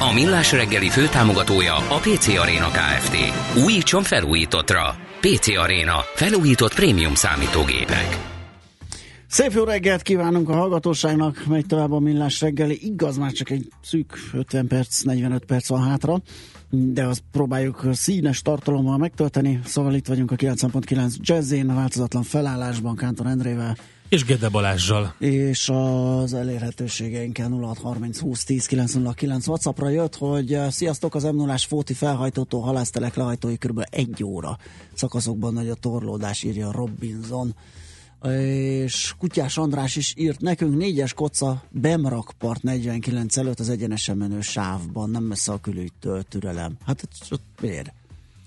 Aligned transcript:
A 0.00 0.12
Millás 0.12 0.52
reggeli 0.52 0.88
főtámogatója 0.88 1.74
a 1.74 1.98
PC 1.98 2.28
Arena 2.28 2.68
Kft. 2.68 3.16
Újítson 3.64 4.02
felújítottra. 4.02 4.94
PC 5.20 5.58
Arena. 5.58 5.96
Felújított 6.14 6.74
prémium 6.74 7.14
számítógépek. 7.14 8.18
Szép 9.28 9.52
jó 9.52 9.64
reggelt 9.64 10.02
kívánunk 10.02 10.48
a 10.48 10.54
hallgatóságnak, 10.54 11.44
megy 11.48 11.66
tovább 11.66 11.92
a 11.92 11.98
millás 11.98 12.40
reggeli. 12.40 12.78
Igaz, 12.80 13.16
már 13.16 13.32
csak 13.32 13.50
egy 13.50 13.68
szűk 13.82 14.18
50 14.32 14.66
perc, 14.66 15.02
45 15.02 15.44
perc 15.44 15.68
van 15.68 15.82
hátra, 15.82 16.22
de 16.70 17.04
azt 17.04 17.22
próbáljuk 17.32 17.84
színes 17.92 18.42
tartalommal 18.42 18.98
megtölteni. 18.98 19.60
Szóval 19.64 19.94
itt 19.94 20.06
vagyunk 20.06 20.30
a 20.30 20.36
9.9 20.36 21.14
Jazzén, 21.20 21.70
a 21.70 21.74
változatlan 21.74 22.22
felállásban 22.22 22.96
Kántor 22.96 23.26
Endrével, 23.26 23.76
és 24.08 24.24
Gede 24.24 24.48
Balázsjal. 24.48 25.14
És 25.18 25.68
az 25.68 26.34
elérhetőségeinken 26.34 27.52
0630 27.52 28.18
20 28.18 28.44
10 28.44 28.66
909 28.66 29.46
Whatsappra 29.46 29.88
jött, 29.88 30.16
hogy 30.16 30.54
eh, 30.54 30.70
sziasztok, 30.70 31.14
az 31.14 31.22
m 31.22 31.36
0 31.36 31.56
Fóti 31.56 31.94
felhajtótól 31.94 32.60
halásztelek 32.60 33.14
lehajtói 33.14 33.56
kb. 33.56 33.86
egy 33.90 34.24
óra 34.24 34.58
szakaszokban 34.94 35.52
nagy 35.52 35.68
a 35.68 35.74
torlódás, 35.74 36.42
írja 36.42 36.72
Robinson. 36.72 37.54
És 38.32 39.14
Kutyás 39.18 39.58
András 39.58 39.96
is 39.96 40.14
írt 40.16 40.40
nekünk 40.40 40.76
négyes 40.76 41.12
koca 41.12 41.62
Bemrakpart 41.70 42.62
49 42.62 43.36
előtt 43.36 43.60
az 43.60 43.68
egyenesen 43.68 44.16
menő 44.16 44.40
sávban, 44.40 45.10
nem 45.10 45.22
messze 45.22 45.52
a 45.52 45.60
külügytől 45.60 46.22
türelem. 46.22 46.76
Hát 46.86 47.08
ott 47.30 47.42
miért? 47.60 47.92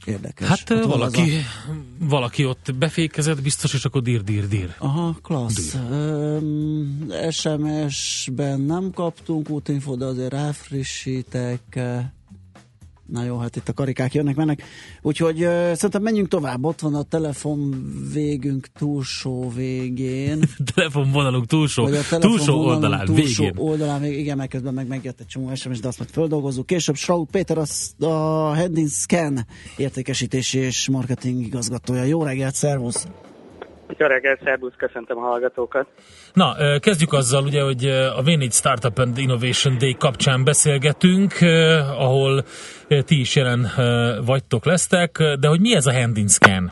Érdekes. 0.05 0.47
Hát 0.47 0.69
ott 0.69 0.83
valaki, 0.83 1.21
a... 1.21 1.73
valaki 1.99 2.45
ott 2.45 2.75
befékezett 2.75 3.41
biztos, 3.41 3.73
és 3.73 3.85
akkor 3.85 4.01
dír, 4.01 4.23
dír, 4.23 4.47
dír. 4.47 4.75
Aha, 4.77 5.15
klassz. 5.21 5.73
Um, 5.73 7.07
SMS-ben 7.29 8.59
nem 8.59 8.91
kaptunk 8.91 9.49
útinfo, 9.49 9.95
de 9.95 10.05
azért 10.05 10.31
ráfrissítek. 10.31 11.79
Na 13.11 13.23
jó, 13.23 13.37
hát 13.37 13.55
itt 13.55 13.69
a 13.69 13.73
karikák 13.73 14.13
jönnek, 14.13 14.35
mennek. 14.35 14.63
Úgyhogy 15.01 15.43
uh, 15.43 15.49
szerintem 15.49 16.01
menjünk 16.01 16.27
tovább. 16.27 16.65
Ott 16.65 16.79
van 16.79 16.95
a 16.95 17.03
telefon 17.03 17.85
végünk 18.13 18.67
túlsó 18.77 19.51
végén. 19.55 20.39
telefonvonalunk 20.75 21.45
túlsó, 21.45 21.85
telefon 21.85 22.19
túlsó 22.19 22.65
oldalán 22.65 23.05
túlsó 23.05 23.43
végén. 23.43 23.57
oldalán 23.57 24.01
végén. 24.01 24.19
Igen, 24.19 24.37
mert 24.37 24.49
közben 24.49 24.73
meg 24.73 24.87
megjött 24.87 25.19
egy 25.19 25.25
csomó 25.25 25.55
SMS, 25.55 25.79
de 25.79 25.87
azt 25.87 25.97
majd 25.97 26.11
földolgozzuk. 26.11 26.65
Később 26.65 26.95
Schraut 26.95 27.29
Péter 27.31 27.57
az, 27.57 27.93
a 27.99 28.53
Heading 28.53 28.89
Scan 28.89 29.45
értékesítési 29.77 30.57
és 30.59 30.89
marketing 30.89 31.45
igazgatója. 31.45 32.03
Jó 32.03 32.23
reggelt, 32.23 32.55
szervusz! 32.55 33.07
Jó 33.97 34.07
reggelt, 34.07 34.41
szervusz, 34.43 34.73
köszöntöm 34.77 35.17
a 35.17 35.21
hallgatókat. 35.21 35.87
Na, 36.33 36.55
kezdjük 36.79 37.13
azzal, 37.13 37.43
ugye, 37.43 37.63
hogy 37.63 37.85
a 37.87 38.21
V4 38.21 38.51
Startup 38.51 38.97
and 38.97 39.17
Innovation 39.17 39.77
Day 39.77 39.95
kapcsán 39.99 40.43
beszélgetünk, 40.43 41.31
ahol 41.97 42.43
ti 43.05 43.19
is 43.19 43.35
jelen 43.35 43.67
vagytok, 44.25 44.65
lesztek, 44.65 45.17
de 45.39 45.47
hogy 45.47 45.59
mi 45.59 45.75
ez 45.75 45.85
a 45.85 45.93
Hand 45.93 46.17
in 46.17 46.27
Scan? 46.27 46.71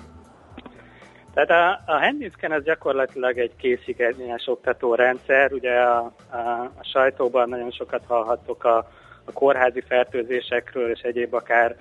Tehát 1.33 1.49
a, 1.49 1.91
a 1.91 1.99
Hand 1.99 2.21
in 2.21 2.31
Scan 2.37 2.51
az 2.51 2.63
gyakorlatilag 2.63 3.37
egy 3.37 3.55
készigényes 3.55 4.47
oktatórendszer, 4.47 5.53
ugye 5.53 5.79
a, 5.79 6.13
a, 6.29 6.37
a 6.77 6.83
sajtóban 6.93 7.49
nagyon 7.49 7.71
sokat 7.71 8.01
hallhattok 8.07 8.63
a, 8.63 8.77
a 9.25 9.31
kórházi 9.33 9.83
fertőzésekről 9.87 10.89
és 10.89 11.01
egyéb 11.01 11.33
akár 11.33 11.75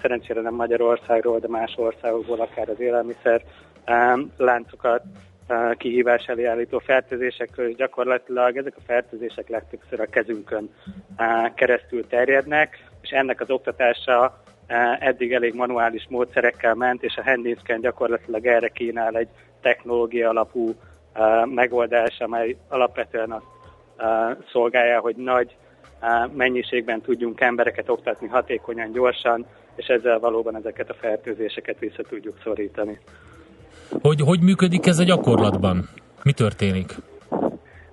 szerencsére 0.00 0.40
nem 0.40 0.54
Magyarországról, 0.54 1.38
de 1.38 1.48
más 1.48 1.74
országokból, 1.76 2.40
akár 2.40 2.68
az 2.68 2.80
élelmiszer 2.80 3.42
láncokat 4.36 5.02
kihívás 5.76 6.26
elé 6.26 6.44
állító 6.44 6.78
fertőzésekről, 6.78 7.68
és 7.68 7.74
gyakorlatilag 7.74 8.56
ezek 8.56 8.74
a 8.76 8.82
fertőzések 8.86 9.48
legtöbbször 9.48 10.00
a 10.00 10.06
kezünkön 10.06 10.70
keresztül 11.54 12.06
terjednek, 12.06 12.88
és 13.00 13.10
ennek 13.10 13.40
az 13.40 13.50
oktatása 13.50 14.42
eddig 14.98 15.32
elég 15.32 15.54
manuális 15.54 16.06
módszerekkel 16.08 16.74
ment, 16.74 17.02
és 17.02 17.16
a 17.16 17.22
Handyscan 17.22 17.80
gyakorlatilag 17.80 18.46
erre 18.46 18.68
kínál 18.68 19.16
egy 19.16 19.28
technológia 19.60 20.28
alapú 20.28 20.74
megoldás, 21.44 22.20
amely 22.20 22.56
alapvetően 22.68 23.32
azt 23.32 23.46
szolgálja, 24.50 25.00
hogy 25.00 25.16
nagy 25.16 25.56
mennyiségben 26.32 27.00
tudjunk 27.00 27.40
embereket 27.40 27.88
oktatni 27.88 28.26
hatékonyan, 28.26 28.92
gyorsan, 28.92 29.46
és 29.76 29.86
ezzel 29.86 30.18
valóban 30.18 30.56
ezeket 30.56 30.90
a 30.90 30.94
fertőzéseket 30.94 31.78
vissza 31.78 32.02
tudjuk 32.02 32.38
szorítani. 32.42 32.98
Hogy, 34.02 34.20
hogy 34.20 34.40
működik 34.40 34.86
ez 34.86 34.98
a 34.98 35.04
gyakorlatban? 35.04 35.88
Mi 36.22 36.32
történik? 36.32 36.94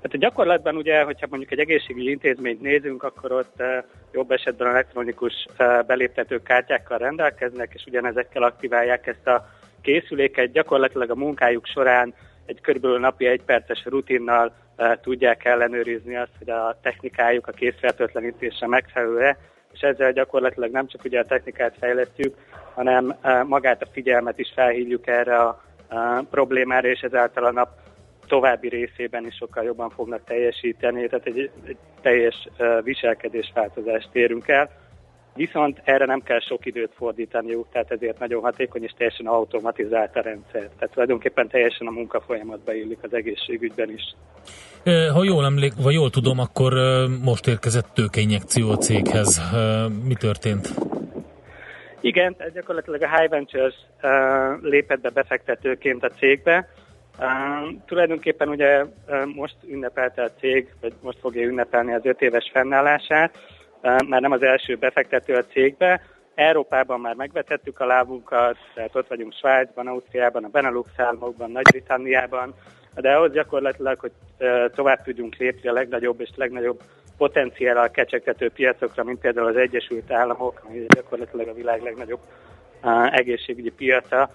Hát 0.01 0.13
a 0.13 0.17
gyakorlatban 0.17 0.75
ugye, 0.75 1.03
hogyha 1.03 1.27
mondjuk 1.29 1.51
egy 1.51 1.59
egészségügyi 1.59 2.09
intézményt 2.09 2.61
nézünk, 2.61 3.03
akkor 3.03 3.31
ott 3.31 3.55
uh, 3.57 3.67
jobb 4.11 4.31
esetben 4.31 4.67
elektronikus 4.67 5.45
uh, 5.59 5.85
beléptető 5.85 6.41
kártyákkal 6.41 6.97
rendelkeznek, 6.97 7.71
és 7.73 7.83
ugyanezekkel 7.85 8.43
aktiválják 8.43 9.07
ezt 9.07 9.27
a 9.27 9.49
készüléket. 9.81 10.51
Gyakorlatilag 10.51 11.09
a 11.09 11.15
munkájuk 11.15 11.65
során 11.65 12.13
egy 12.45 12.61
körülbelül 12.61 12.99
napi 12.99 13.25
egy 13.25 13.41
perces 13.41 13.85
rutinnal 13.85 14.53
uh, 14.77 14.93
tudják 15.01 15.45
ellenőrizni 15.45 16.15
azt, 16.15 16.37
hogy 16.37 16.49
a 16.49 16.77
technikájuk 16.81 17.47
a 17.47 17.51
készfertőtlenítésre 17.51 18.67
megfelelő 18.67 19.35
és 19.75 19.81
ezzel 19.81 20.11
gyakorlatilag 20.11 20.71
nem 20.71 20.87
csak 20.87 21.03
ugye 21.03 21.19
a 21.19 21.25
technikát 21.25 21.75
fejlesztjük, 21.79 22.35
hanem 22.73 23.15
magát 23.47 23.81
a 23.81 23.87
figyelmet 23.91 24.39
is 24.39 24.51
felhívjuk 24.55 25.07
erre 25.07 25.37
a 25.37 25.63
problémára, 26.29 26.87
és 26.87 26.99
ezáltal 26.99 27.45
a 27.45 27.51
nap 27.51 27.69
további 28.27 28.69
részében 28.69 29.25
is 29.25 29.35
sokkal 29.35 29.63
jobban 29.63 29.89
fognak 29.89 30.23
teljesíteni, 30.23 31.07
tehát 31.07 31.25
egy, 31.25 31.51
egy 31.67 31.77
teljes 32.01 32.47
viselkedésváltozást 32.83 34.09
érünk 34.11 34.47
el. 34.47 34.69
Viszont 35.35 35.81
erre 35.83 36.05
nem 36.05 36.21
kell 36.21 36.39
sok 36.39 36.65
időt 36.65 36.91
fordítaniuk, 36.97 37.67
tehát 37.71 37.91
ezért 37.91 38.19
nagyon 38.19 38.41
hatékony 38.41 38.83
és 38.83 38.93
teljesen 38.97 39.25
automatizált 39.25 40.15
a 40.15 40.21
rendszer. 40.21 40.69
Tehát 40.77 40.89
tulajdonképpen 40.91 41.47
teljesen 41.47 41.87
a 41.87 41.91
munkafolyamatba 41.91 42.73
illik 42.73 42.99
az 43.01 43.13
egészségügyben 43.13 43.89
is. 43.89 44.15
Ha 45.13 45.23
jól 45.23 45.45
emlék, 45.45 45.73
vagy 45.83 45.93
jól 45.93 46.09
tudom, 46.09 46.39
akkor 46.39 46.73
most 47.23 47.47
érkezett 47.47 47.87
tőkeinjekció 47.93 48.69
a 48.69 48.77
céghez. 48.77 49.41
Mi 50.03 50.13
történt? 50.13 50.73
Igen, 52.05 52.35
tehát 52.35 52.53
gyakorlatilag 52.53 53.01
a 53.01 53.17
High 53.17 53.29
Ventures 53.29 53.75
uh, 54.03 54.61
lépett 54.61 55.01
be 55.01 55.09
befektetőként 55.09 56.03
a 56.03 56.09
cégbe. 56.09 56.69
Uh, 57.19 57.73
tulajdonképpen 57.85 58.49
ugye 58.49 58.83
uh, 58.83 59.25
most 59.35 59.55
ünnepelte 59.67 60.23
a 60.23 60.31
cég, 60.39 60.73
vagy 60.81 60.93
most 61.01 61.19
fogja 61.19 61.47
ünnepelni 61.47 61.93
az 61.93 62.05
öt 62.05 62.21
éves 62.21 62.49
fennállását, 62.53 63.37
uh, 63.81 64.07
már 64.07 64.21
nem 64.21 64.31
az 64.31 64.43
első 64.43 64.75
befektető 64.75 65.33
a 65.33 65.45
cégbe. 65.45 66.01
Európában 66.35 66.99
már 66.99 67.15
megvetettük 67.15 67.79
a 67.79 67.85
lábunkat, 67.85 68.57
tehát 68.73 68.95
ott 68.95 69.07
vagyunk 69.07 69.33
Svájcban, 69.33 69.87
Ausztriában, 69.87 70.43
a 70.43 70.49
Benelux 70.49 70.89
államokban, 70.97 71.51
Nagy-Britanniában, 71.51 72.53
de 72.95 73.11
ahhoz 73.15 73.31
gyakorlatilag, 73.31 73.99
hogy 73.99 74.11
tovább 74.75 75.03
tudjunk 75.03 75.35
lépni 75.35 75.69
a 75.69 75.73
legnagyobb 75.73 76.21
és 76.21 76.29
legnagyobb 76.35 76.81
potenciállal 77.17 77.91
kecsegtető 77.91 78.49
piacokra, 78.49 79.03
mint 79.03 79.19
például 79.19 79.47
az 79.47 79.55
Egyesült 79.55 80.11
Államok, 80.11 80.65
ami 80.67 80.85
gyakorlatilag 80.87 81.47
a 81.47 81.53
világ 81.53 81.81
legnagyobb 81.81 82.19
egészségügyi 83.11 83.69
piaca, 83.69 84.29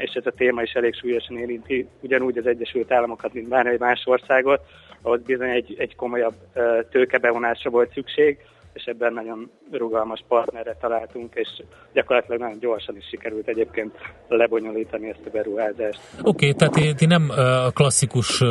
és 0.00 0.12
ez 0.14 0.26
a 0.26 0.30
téma 0.30 0.62
is 0.62 0.72
elég 0.72 0.94
súlyosan 0.94 1.38
érinti 1.38 1.88
ugyanúgy 2.00 2.38
az 2.38 2.46
Egyesült 2.46 2.92
Államokat, 2.92 3.32
mint 3.32 3.48
bármely 3.48 3.76
más 3.78 4.02
országot, 4.04 4.60
ahol 5.02 5.16
bizony 5.16 5.50
egy, 5.50 5.74
egy 5.78 5.96
komolyabb 5.96 6.34
tőkebevonásra 6.90 7.70
volt 7.70 7.92
szükség, 7.92 8.38
és 8.76 8.84
ebben 8.84 9.12
nagyon 9.12 9.50
rugalmas 9.70 10.24
partnerre 10.28 10.76
találtunk, 10.80 11.34
és 11.34 11.48
gyakorlatilag 11.92 12.40
nagyon 12.40 12.58
gyorsan 12.58 12.96
is 12.96 13.04
sikerült 13.10 13.48
egyébként 13.48 13.94
lebonyolítani 14.28 15.08
ezt 15.08 15.26
a 15.26 15.30
beruházást. 15.30 16.00
Oké, 16.22 16.48
okay, 16.48 16.52
tehát 16.52 16.96
ti 16.96 17.06
nem 17.06 17.30
a 17.66 17.70
klasszikus 17.70 18.42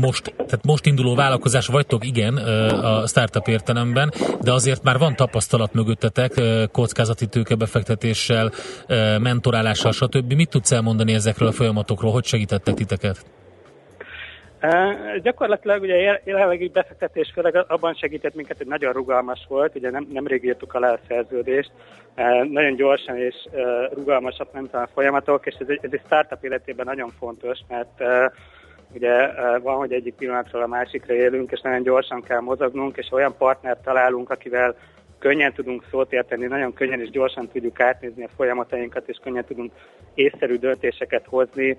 most, 0.00 0.34
tehát 0.36 0.64
most 0.64 0.86
induló 0.86 1.14
vállalkozás 1.14 1.66
vagytok, 1.66 2.06
igen, 2.06 2.36
a 2.36 3.06
startup 3.06 3.46
értelemben, 3.48 4.12
de 4.42 4.52
azért 4.52 4.82
már 4.82 4.98
van 4.98 5.16
tapasztalat 5.16 5.72
mögöttetek 5.72 6.32
kockázati 6.72 7.26
tőkebefektetéssel, 7.26 8.50
mentorálással, 9.18 9.92
stb. 9.92 10.32
Mit 10.32 10.50
tudsz 10.50 10.72
elmondani 10.72 11.12
ezekről 11.12 11.48
a 11.48 11.52
folyamatokról? 11.52 12.12
Hogy 12.12 12.24
segítettek 12.24 12.74
titeket? 12.74 13.24
Gyakorlatilag 15.22 15.82
ugye 15.82 16.20
jelenlegi 16.24 16.68
befektetés 16.68 17.30
főleg 17.34 17.64
abban 17.68 17.94
segített 17.94 18.34
minket, 18.34 18.56
hogy 18.56 18.66
nagyon 18.66 18.92
rugalmas 18.92 19.46
volt, 19.48 19.76
ugye 19.76 19.90
nem, 19.90 20.08
nemrég 20.12 20.44
írtuk 20.44 20.74
alá 20.74 20.92
a 20.92 20.98
szerződést, 21.08 21.70
nagyon 22.50 22.74
gyorsan 22.74 23.16
és 23.16 23.34
rugalmasak 23.94 24.52
ment 24.52 24.74
a 24.74 24.88
folyamatok, 24.94 25.46
és 25.46 25.54
ez 25.60 25.68
egy, 25.68 25.78
ez 25.82 25.90
egy 25.92 26.02
startup 26.04 26.44
életében 26.44 26.86
nagyon 26.86 27.12
fontos, 27.18 27.58
mert 27.68 28.02
ugye 28.92 29.30
van, 29.62 29.76
hogy 29.76 29.92
egyik 29.92 30.14
pillanatról 30.14 30.62
a 30.62 30.66
másikra 30.66 31.14
élünk, 31.14 31.50
és 31.50 31.60
nagyon 31.60 31.82
gyorsan 31.82 32.22
kell 32.22 32.40
mozognunk, 32.40 32.96
és 32.96 33.12
olyan 33.12 33.34
partnert 33.38 33.82
találunk, 33.82 34.30
akivel 34.30 34.74
könnyen 35.26 35.52
tudunk 35.52 35.84
szót 35.90 36.12
érteni, 36.12 36.46
nagyon 36.46 36.72
könnyen 36.72 37.00
és 37.00 37.10
gyorsan 37.10 37.48
tudjuk 37.48 37.80
átnézni 37.80 38.24
a 38.24 38.28
folyamatainkat, 38.36 39.08
és 39.08 39.18
könnyen 39.22 39.44
tudunk 39.44 39.72
észszerű 40.14 40.56
döntéseket 40.56 41.24
hozni, 41.26 41.76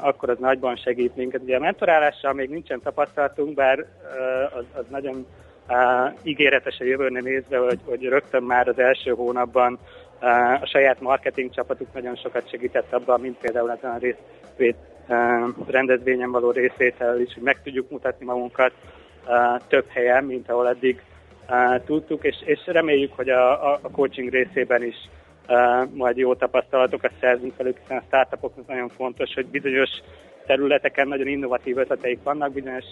akkor 0.00 0.30
az 0.30 0.38
nagyban 0.38 0.76
segít 0.76 1.16
minket. 1.16 1.42
Ugye 1.42 1.56
a 1.56 1.60
mentorálással 1.60 2.32
még 2.32 2.48
nincsen 2.50 2.80
tapasztalatunk, 2.80 3.54
bár 3.54 3.86
az, 4.54 4.64
az 4.72 4.84
nagyon 4.90 5.26
ígéretes 6.22 6.78
a 6.80 6.84
jövőre 6.84 7.20
nézve, 7.20 7.58
hogy, 7.58 7.78
hogy 7.84 8.02
rögtön 8.02 8.42
már 8.42 8.68
az 8.68 8.78
első 8.78 9.10
hónapban 9.10 9.78
a 10.60 10.66
saját 10.66 11.00
marketing 11.00 11.50
csapatuk 11.50 11.92
nagyon 11.94 12.16
sokat 12.16 12.48
segített 12.48 12.92
abban, 12.92 13.20
mint 13.20 13.38
például 13.38 13.70
ezen 13.70 13.90
a 13.90 13.98
részvét, 13.98 14.76
rendezvényen 15.66 16.30
való 16.30 16.50
részvétel 16.50 17.20
is, 17.20 17.34
hogy 17.34 17.42
meg 17.42 17.62
tudjuk 17.62 17.90
mutatni 17.90 18.24
magunkat 18.24 18.72
több 19.68 19.86
helyen, 19.88 20.24
mint 20.24 20.50
ahol 20.50 20.68
eddig 20.68 21.02
tudtuk, 21.84 22.24
és, 22.24 22.36
és 22.44 22.60
reméljük, 22.66 23.12
hogy 23.12 23.28
a, 23.28 23.74
a 23.74 23.80
coaching 23.92 24.30
részében 24.30 24.82
is 24.82 24.96
majd 25.92 26.16
jó 26.16 26.34
tapasztalatokat 26.34 27.12
szerzünk 27.20 27.56
velük, 27.56 27.78
hiszen 27.78 27.96
a 27.96 28.02
startupoknak 28.06 28.66
nagyon 28.66 28.88
fontos, 28.88 29.34
hogy 29.34 29.46
bizonyos 29.46 29.90
területeken 30.46 31.08
nagyon 31.08 31.26
innovatív 31.26 31.76
ötleteik 31.78 32.18
vannak, 32.22 32.52
bizonyos 32.52 32.84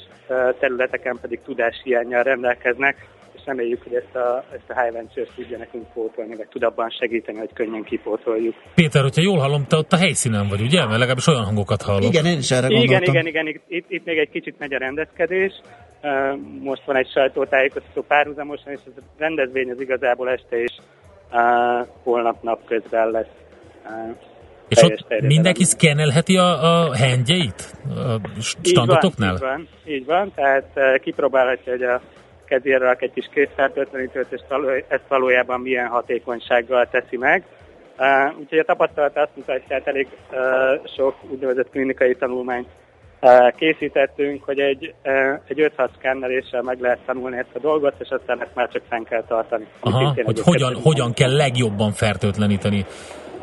területeken 0.58 1.18
pedig 1.20 1.40
tudás 1.44 1.80
hiányjal 1.84 2.22
rendelkeznek, 2.22 2.96
és 3.34 3.40
reméljük, 3.44 3.82
hogy 3.82 3.94
ezt 3.94 4.14
a, 4.14 4.44
ezt 4.52 4.70
a 4.70 4.80
High 4.80 4.92
Ventures 4.92 5.34
tudja 5.34 5.58
nekünk 5.58 5.92
pótolni, 5.92 6.36
vagy 6.36 6.48
tud 6.48 6.62
abban 6.62 6.90
segíteni, 6.90 7.38
hogy 7.38 7.52
könnyen 7.54 7.82
kipótoljuk. 7.82 8.54
Péter, 8.74 9.02
hogyha 9.02 9.22
jól 9.22 9.38
hallom, 9.38 9.64
te 9.68 9.76
ott 9.76 9.92
a 9.92 9.96
helyszínen 9.96 10.48
vagy, 10.48 10.60
ugye? 10.60 10.78
Mert 10.78 10.98
legalábbis 10.98 11.26
olyan 11.26 11.44
hangokat 11.44 11.82
hallok. 11.82 12.12
Igen, 12.12 12.24
én 12.24 12.38
is 12.38 12.50
erre 12.50 12.66
gondoltam. 12.66 13.14
Igen, 13.14 13.26
igen, 13.26 13.46
igen. 13.46 13.60
Itt, 13.68 13.84
itt 13.88 14.04
még 14.04 14.18
egy 14.18 14.30
kicsit 14.30 14.58
megy 14.58 14.74
a 14.74 14.78
rendezkedés. 14.78 15.52
Most 16.60 16.84
van 16.84 16.96
egy 16.96 17.10
sajtótájékoztató 17.10 18.02
párhuzamosan, 18.02 18.72
és 18.72 18.80
a 18.86 19.00
rendezvény 19.18 19.70
az 19.70 19.80
igazából 19.80 20.30
este 20.30 20.62
is 20.62 20.76
uh, 21.32 21.86
holnap 22.02 22.42
napközben 22.42 23.10
lesz. 23.10 23.26
Uh, 23.84 24.16
és 24.68 24.82
ott 24.82 25.20
mindenki 25.20 25.64
szkennelheti 25.64 26.36
a, 26.36 26.62
a 26.62 26.96
handjeit 26.96 27.72
a 27.88 28.20
standotoknál? 28.62 29.34
Így 29.34 29.40
van, 29.40 29.58
így 29.58 29.66
van, 29.84 29.94
így 29.94 30.04
van 30.04 30.32
tehát 30.34 30.70
uh, 30.74 30.98
kipróbálhatja, 30.98 31.72
hogy 31.72 31.82
a 31.82 32.00
kezére 32.44 32.78
rak 32.78 33.02
egy 33.02 33.12
kis 33.12 33.28
készfertőtlenítőt, 33.32 34.32
és 34.32 34.40
ezt 34.88 35.08
valójában 35.08 35.60
milyen 35.60 35.86
hatékonysággal 35.86 36.88
teszi 36.90 37.16
meg. 37.16 37.44
Uh, 37.98 38.38
úgyhogy 38.38 38.58
a 38.58 38.64
tapasztalat 38.64 39.16
azt 39.16 39.36
mutatja, 39.36 39.76
hogy 39.76 39.82
elég 39.84 40.08
uh, 40.30 40.86
sok 40.96 41.14
úgynevezett 41.30 41.70
klinikai 41.70 42.14
tanulmányt 42.14 42.68
készítettünk, 43.56 44.44
hogy 44.44 44.58
egy, 44.58 44.94
egy 45.48 45.72
5-6 45.76 45.88
szkenneléssel 45.98 46.62
meg 46.62 46.80
lehet 46.80 46.98
tanulni 47.06 47.38
ezt 47.38 47.54
a 47.54 47.58
dolgot, 47.58 47.94
és 47.98 48.08
aztán 48.08 48.42
ezt 48.42 48.54
már 48.54 48.68
csak 48.68 48.82
fenn 48.88 49.04
kell 49.04 49.24
tartani. 49.28 49.66
Aha, 49.80 50.14
hogy 50.24 50.40
hogyan, 50.40 50.74
hogyan 50.82 51.12
kell 51.12 51.36
legjobban 51.36 51.92
fertőtleníteni 51.92 52.86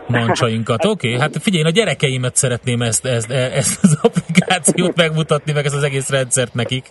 mancsainkat. 0.07 0.85
Oké, 0.93 1.07
okay, 1.07 1.19
hát 1.19 1.37
figyelj, 1.41 1.63
a 1.63 1.69
gyerekeimet 1.69 2.35
szeretném 2.35 2.81
ezt, 2.81 3.05
ezt, 3.05 3.31
ezt 3.31 3.83
az 3.83 3.99
applikációt 4.01 4.95
megmutatni, 4.95 5.51
meg 5.51 5.65
ezt 5.65 5.75
az 5.75 5.83
egész 5.83 6.09
rendszert 6.09 6.53
nekik. 6.53 6.85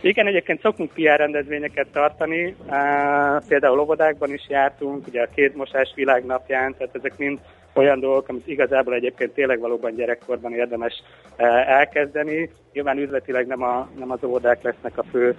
Igen, 0.00 0.26
egyébként 0.26 0.60
szoktunk 0.60 0.92
PR 0.92 1.16
rendezvényeket 1.16 1.86
tartani, 1.92 2.56
például 3.48 3.78
óvodákban 3.80 4.32
is 4.32 4.46
jártunk, 4.48 5.06
ugye 5.06 5.22
a 5.22 5.28
kézmosás 5.34 5.92
világnapján, 5.94 6.74
tehát 6.78 6.94
ezek 6.94 7.18
mind 7.18 7.38
olyan 7.72 8.00
dolgok, 8.00 8.28
amit 8.28 8.46
igazából 8.46 8.94
egyébként 8.94 9.32
tényleg 9.32 9.60
valóban 9.60 9.94
gyerekkorban 9.94 10.52
érdemes 10.52 11.02
elkezdeni. 11.66 12.50
Nyilván 12.72 12.98
üzletileg 12.98 13.46
nem, 13.46 13.62
a, 13.62 13.88
nem 13.98 14.10
az 14.10 14.24
óvodák 14.24 14.62
lesznek 14.62 14.98
a 14.98 15.02
fő 15.02 15.34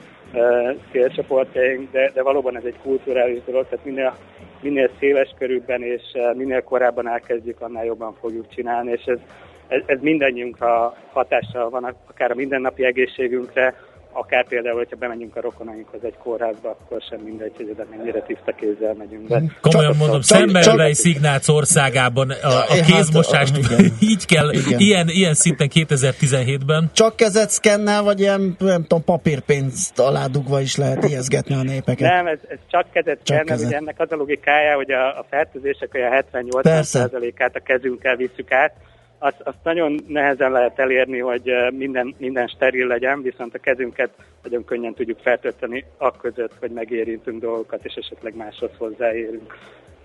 célcsoportjaink, 0.91 1.91
de, 1.91 2.11
de 2.13 2.23
valóban 2.23 2.57
ez 2.57 2.63
egy 2.63 2.77
kulturális 2.81 3.43
dolog, 3.45 3.67
tehát 3.69 3.85
minél, 3.85 4.17
minél 4.61 4.89
széles 4.99 5.33
körülben 5.37 5.81
és 5.81 6.01
minél 6.33 6.61
korábban 6.61 7.07
elkezdjük, 7.07 7.61
annál 7.61 7.85
jobban 7.85 8.13
fogjuk 8.19 8.49
csinálni, 8.49 8.91
és 8.91 9.03
ez, 9.05 9.19
ez, 9.67 9.81
ez 9.85 9.99
mindannyiunkra 10.01 10.93
hatással 11.11 11.69
van, 11.69 11.95
akár 12.09 12.31
a 12.31 12.35
mindennapi 12.35 12.85
egészségünkre, 12.85 13.75
akár 14.11 14.47
például, 14.47 14.75
hogyha 14.75 14.95
bemegyünk 14.95 15.35
a 15.35 15.41
rokonainkhoz 15.41 16.03
egy 16.03 16.17
kórházba, 16.17 16.69
akkor 16.69 17.01
sem 17.09 17.19
mindegy, 17.19 17.51
hogy 17.55 17.69
oda 17.69 17.85
mennyire 17.89 18.21
tiszta 18.21 18.51
kézzel 18.51 18.93
megyünk 18.93 19.27
be. 19.27 19.41
Komolyan 19.61 19.91
csak, 19.91 19.99
mondom, 19.99 20.21
Szemmelvei 20.21 20.93
Szignác 20.93 21.47
országában 21.47 22.29
a, 22.29 22.47
a 22.47 22.51
hát, 22.51 22.85
kézmosást 22.85 23.67
hát, 23.67 23.81
így 24.11 24.25
kell, 24.25 24.51
igen. 24.51 24.79
ilyen, 24.79 25.07
ilyen 25.07 25.33
szinten 25.33 25.69
2017-ben. 25.73 26.89
Csak 26.93 27.15
kezet 27.15 27.49
szkennel, 27.49 28.03
vagy 28.03 28.19
ilyen, 28.19 28.55
nem 28.59 28.81
tudom, 28.81 29.03
papírpénzt 29.03 29.99
aládugva 29.99 30.59
is 30.61 30.75
lehet 30.75 31.03
ijeszgetni 31.03 31.55
a 31.55 31.63
népeket? 31.63 32.09
Nem, 32.09 32.27
ez, 32.27 32.39
ez 32.47 32.57
csak 32.67 32.91
kezet 32.91 33.19
csak 33.23 33.37
szkennel, 33.37 33.65
ugye 33.65 33.75
ennek 33.75 33.99
az 33.99 34.11
a 34.11 34.15
logikája, 34.15 34.75
hogy 34.75 34.91
a, 34.91 35.19
a 35.19 35.25
fertőzések 35.29 35.93
olyan 35.93 36.25
70-80%-át 36.31 37.55
a 37.55 37.59
kezünkkel 37.59 38.15
visszük 38.15 38.51
át, 38.51 38.73
azt, 39.19 39.41
azt 39.43 39.57
nagyon 39.63 40.03
nehezen 40.07 40.51
lehet 40.51 40.79
elérni, 40.79 41.19
hogy 41.19 41.51
minden, 41.71 42.15
minden 42.17 42.47
steril 42.47 42.87
legyen, 42.87 43.21
viszont 43.21 43.55
a 43.55 43.59
kezünket 43.59 44.09
nagyon 44.43 44.65
könnyen 44.65 44.93
tudjuk 44.93 45.19
feltölteni 45.21 45.85
akközött, 45.97 46.53
hogy 46.59 46.71
megérintünk 46.71 47.41
dolgokat, 47.41 47.85
és 47.85 47.93
esetleg 47.93 48.35
máshoz 48.35 48.71
hozzáérünk. 48.77 49.57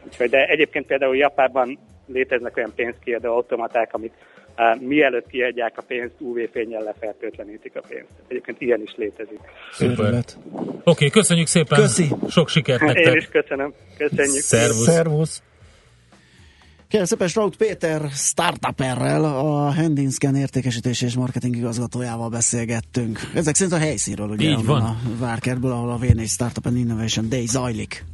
Úgyhogy, 0.06 0.30
de 0.30 0.46
egyébként 0.46 0.86
például 0.86 1.16
Japánban 1.16 1.78
léteznek 2.06 2.56
olyan 2.56 2.72
pénzkiadó 2.74 3.32
automaták, 3.34 3.94
amik 3.94 4.12
uh, 4.56 4.80
mielőtt 4.80 5.26
kiadják 5.26 5.78
a 5.78 5.82
pénzt, 5.82 6.14
UV-fényjel 6.18 6.82
lefertőtlenítik 6.82 7.76
a 7.76 7.82
pénzt. 7.88 8.10
Egyébként 8.28 8.60
ilyen 8.60 8.82
is 8.82 8.94
létezik. 8.96 9.40
Szuper. 9.72 10.14
Oké, 10.14 10.80
okay, 10.84 11.10
köszönjük 11.10 11.46
szépen. 11.46 11.78
Köszi. 11.78 12.08
Sok 12.28 12.48
sikert 12.48 12.80
nektek. 12.80 13.06
Én 13.06 13.14
is 13.14 13.28
köszönöm. 13.28 13.72
Köszönjük. 13.98 14.42
Szervusz. 14.42 14.84
Szervusz. 14.84 15.42
Kérem 16.94 17.08
szépen 17.08 17.28
Straut 17.28 17.56
Péter 17.56 18.10
startuperrel, 18.12 19.24
a 19.24 19.72
Handinscan 19.72 20.34
értékesítés 20.34 21.02
és 21.02 21.14
marketing 21.14 21.56
igazgatójával 21.56 22.28
beszélgettünk. 22.28 23.20
Ezek 23.34 23.54
szerint 23.54 23.76
a 23.76 23.78
helyszínről, 23.78 24.28
ugye, 24.28 24.48
Így 24.48 24.64
van. 24.64 24.82
a 24.82 24.96
Várkerből, 25.18 25.72
ahol 25.72 25.90
a 25.90 25.98
V4 25.98 26.28
Startup 26.28 26.66
and 26.66 26.76
Innovation 26.76 27.28
Day 27.28 27.46
zajlik. 27.46 28.04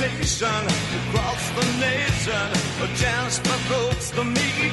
Station 0.00 0.64
across 0.98 1.50
the 1.50 1.66
nation, 1.78 2.46
a 2.80 2.88
chance 2.96 3.36
for 3.36 3.58
folks 3.68 4.10
to 4.10 4.24
meet. 4.24 4.72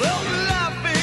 Well, 0.00 0.22
laughing 0.48 0.93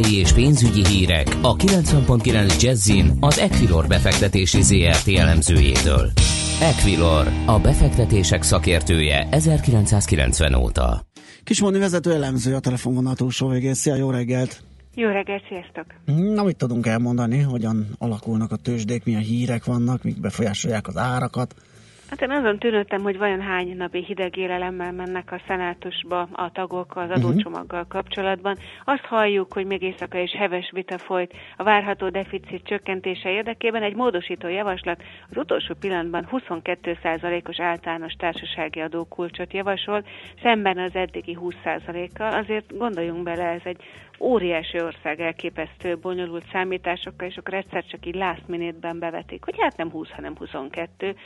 Tőzsdei 0.00 0.18
és 0.18 0.32
pénzügyi 0.32 0.86
hírek 0.86 1.26
a 1.42 1.56
90.9 1.56 2.62
Jazzin 2.62 3.16
az 3.20 3.38
Equilor 3.38 3.86
befektetési 3.86 4.62
ZRT 4.62 5.08
elemzőjétől. 5.18 6.10
Equilor, 6.60 7.26
a 7.46 7.58
befektetések 7.58 8.42
szakértője 8.42 9.28
1990 9.30 10.54
óta. 10.54 11.06
Kismondi 11.44 11.78
vezető 11.78 12.12
elemző 12.12 12.54
a 12.54 12.60
telefonvonal 12.60 13.14
túlsó 13.14 13.48
végén. 13.48 13.74
Szia, 13.74 13.94
jó 13.94 14.10
reggelt! 14.10 14.62
Jó 14.94 15.08
reggelt, 15.08 15.42
sziasztok! 15.48 15.84
Na, 16.34 16.42
mit 16.42 16.56
tudunk 16.56 16.86
elmondani, 16.86 17.40
hogyan 17.40 17.86
alakulnak 17.98 18.52
a 18.52 18.56
tőzsdék, 18.56 19.04
milyen 19.04 19.22
hírek 19.22 19.64
vannak, 19.64 20.02
mik 20.02 20.20
befolyásolják 20.20 20.88
az 20.88 20.96
árakat? 20.96 21.54
Hát 22.10 22.22
én 22.22 22.30
azon 22.30 22.58
tűnődtem, 22.58 23.02
hogy 23.02 23.18
vajon 23.18 23.40
hány 23.40 23.76
napi 23.76 24.04
hideg 24.04 24.36
élelemmel 24.36 24.92
mennek 24.92 25.32
a 25.32 25.40
szenátusba 25.46 26.28
a 26.32 26.52
tagok 26.52 26.96
az 26.96 27.10
adócsomaggal 27.10 27.86
kapcsolatban. 27.88 28.56
Azt 28.84 29.04
halljuk, 29.04 29.52
hogy 29.52 29.66
még 29.66 29.82
éjszaka 29.82 30.18
is 30.18 30.32
heves 30.32 30.70
vita 30.70 30.98
folyt 30.98 31.34
a 31.56 31.62
várható 31.62 32.08
deficit 32.08 32.64
csökkentése 32.64 33.30
érdekében. 33.30 33.82
Egy 33.82 33.94
módosító 33.94 34.48
javaslat 34.48 35.02
az 35.30 35.36
utolsó 35.36 35.74
pillanatban 35.80 36.28
22%-os 36.32 37.60
általános 37.60 38.12
társasági 38.12 38.80
adókulcsot 38.80 39.52
javasol, 39.52 40.04
szemben 40.42 40.78
az 40.78 40.94
eddigi 40.94 41.38
20%-kal. 41.40 42.32
Azért 42.32 42.76
gondoljunk 42.76 43.22
bele, 43.22 43.44
ez 43.44 43.62
egy 43.64 43.82
óriási 44.20 44.80
ország 44.82 45.20
elképesztő 45.20 45.98
bonyolult 45.98 46.44
számításokkal, 46.52 47.28
és 47.28 47.36
akkor 47.36 47.54
egyszer 47.54 47.84
csak 47.84 48.06
így 48.06 48.14
last 48.14 48.48
minute-ben 48.48 48.98
bevetik, 48.98 49.44
hogy 49.44 49.54
hát 49.58 49.76
nem 49.76 49.90
20, 49.90 50.10
hanem 50.10 50.36
22. 50.36 51.16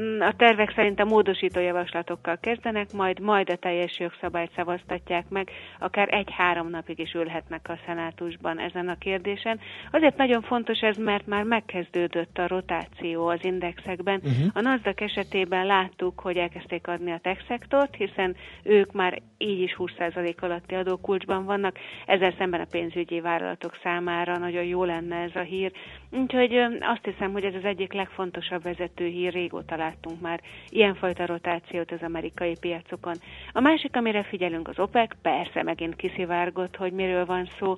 Mm, 0.00 0.20
A 0.20 0.32
tervek 0.36 0.72
szerint 0.74 1.00
a 1.00 1.04
módosító 1.04 1.60
javaslatokkal 1.60 2.38
kezdenek, 2.40 2.92
majd 2.92 3.20
majd 3.20 3.50
a 3.50 3.56
teljes 3.56 3.98
jogszabályt 3.98 4.52
szavaztatják 4.56 5.28
meg, 5.28 5.50
akár 5.78 6.08
egy-három 6.10 6.70
napig 6.70 6.98
is 6.98 7.12
ülhetnek 7.12 7.68
a 7.68 7.78
szenátusban 7.86 8.58
ezen 8.58 8.88
a 8.88 8.98
kérdésen. 8.98 9.60
Azért 9.90 10.16
nagyon 10.16 10.42
fontos 10.42 10.80
ez, 10.80 10.96
mert 10.96 11.26
már 11.26 11.42
megkezdődött 11.44 12.38
a 12.38 12.46
rotáció 12.46 13.26
az 13.26 13.44
indexekben. 13.44 14.20
Uh-huh. 14.24 14.50
A 14.54 14.60
NASDAQ 14.60 15.04
esetében 15.04 15.66
láttuk, 15.66 16.20
hogy 16.20 16.36
elkezdték 16.36 16.86
adni 16.86 17.12
a 17.12 17.18
tech 17.22 17.46
szektort, 17.48 17.94
hiszen 17.94 18.36
ők 18.62 18.92
már 18.92 19.22
így 19.38 19.60
is 19.60 19.76
20% 19.78 20.38
alatti 20.40 20.74
adókulcsban 20.74 21.44
vannak, 21.44 21.78
ezzel 22.06 22.34
szemben 22.38 22.60
a 22.60 22.66
pénzügyi 22.70 23.20
vállalatok 23.20 23.78
számára 23.82 24.38
nagyon 24.38 24.64
jó 24.64 24.84
lenne 24.84 25.16
ez 25.16 25.34
a 25.34 25.40
hír. 25.40 25.72
Úgyhogy 26.10 26.54
azt 26.80 27.04
hiszem, 27.04 27.32
hogy 27.32 27.44
ez 27.44 27.54
az 27.54 27.64
egyik 27.64 27.92
legfontosabb 27.92 28.62
vezető 28.62 29.06
hír, 29.06 29.32
régóta 29.32 29.76
láttunk 29.76 30.20
már 30.20 30.40
ilyenfajta 30.68 31.26
rotációt 31.26 31.92
az 31.92 32.02
amerikai 32.02 32.56
piacokon. 32.60 33.14
A 33.52 33.60
másik, 33.60 33.96
amire 33.96 34.22
figyelünk, 34.22 34.68
az 34.68 34.78
OPEC, 34.78 35.10
persze 35.22 35.62
megint 35.62 35.96
kiszivárgott, 35.96 36.76
hogy 36.76 36.92
miről 36.92 37.24
van 37.24 37.48
szó. 37.58 37.76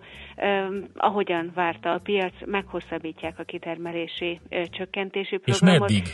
Ahogyan 0.96 1.50
várta 1.54 1.92
a 1.92 1.98
piac, 1.98 2.34
meghosszabbítják 2.46 3.38
a 3.38 3.42
kitermelési 3.42 4.40
csökkentési 4.70 5.40
És 5.44 5.58
programot. 5.58 5.88
meddig? 5.88 6.04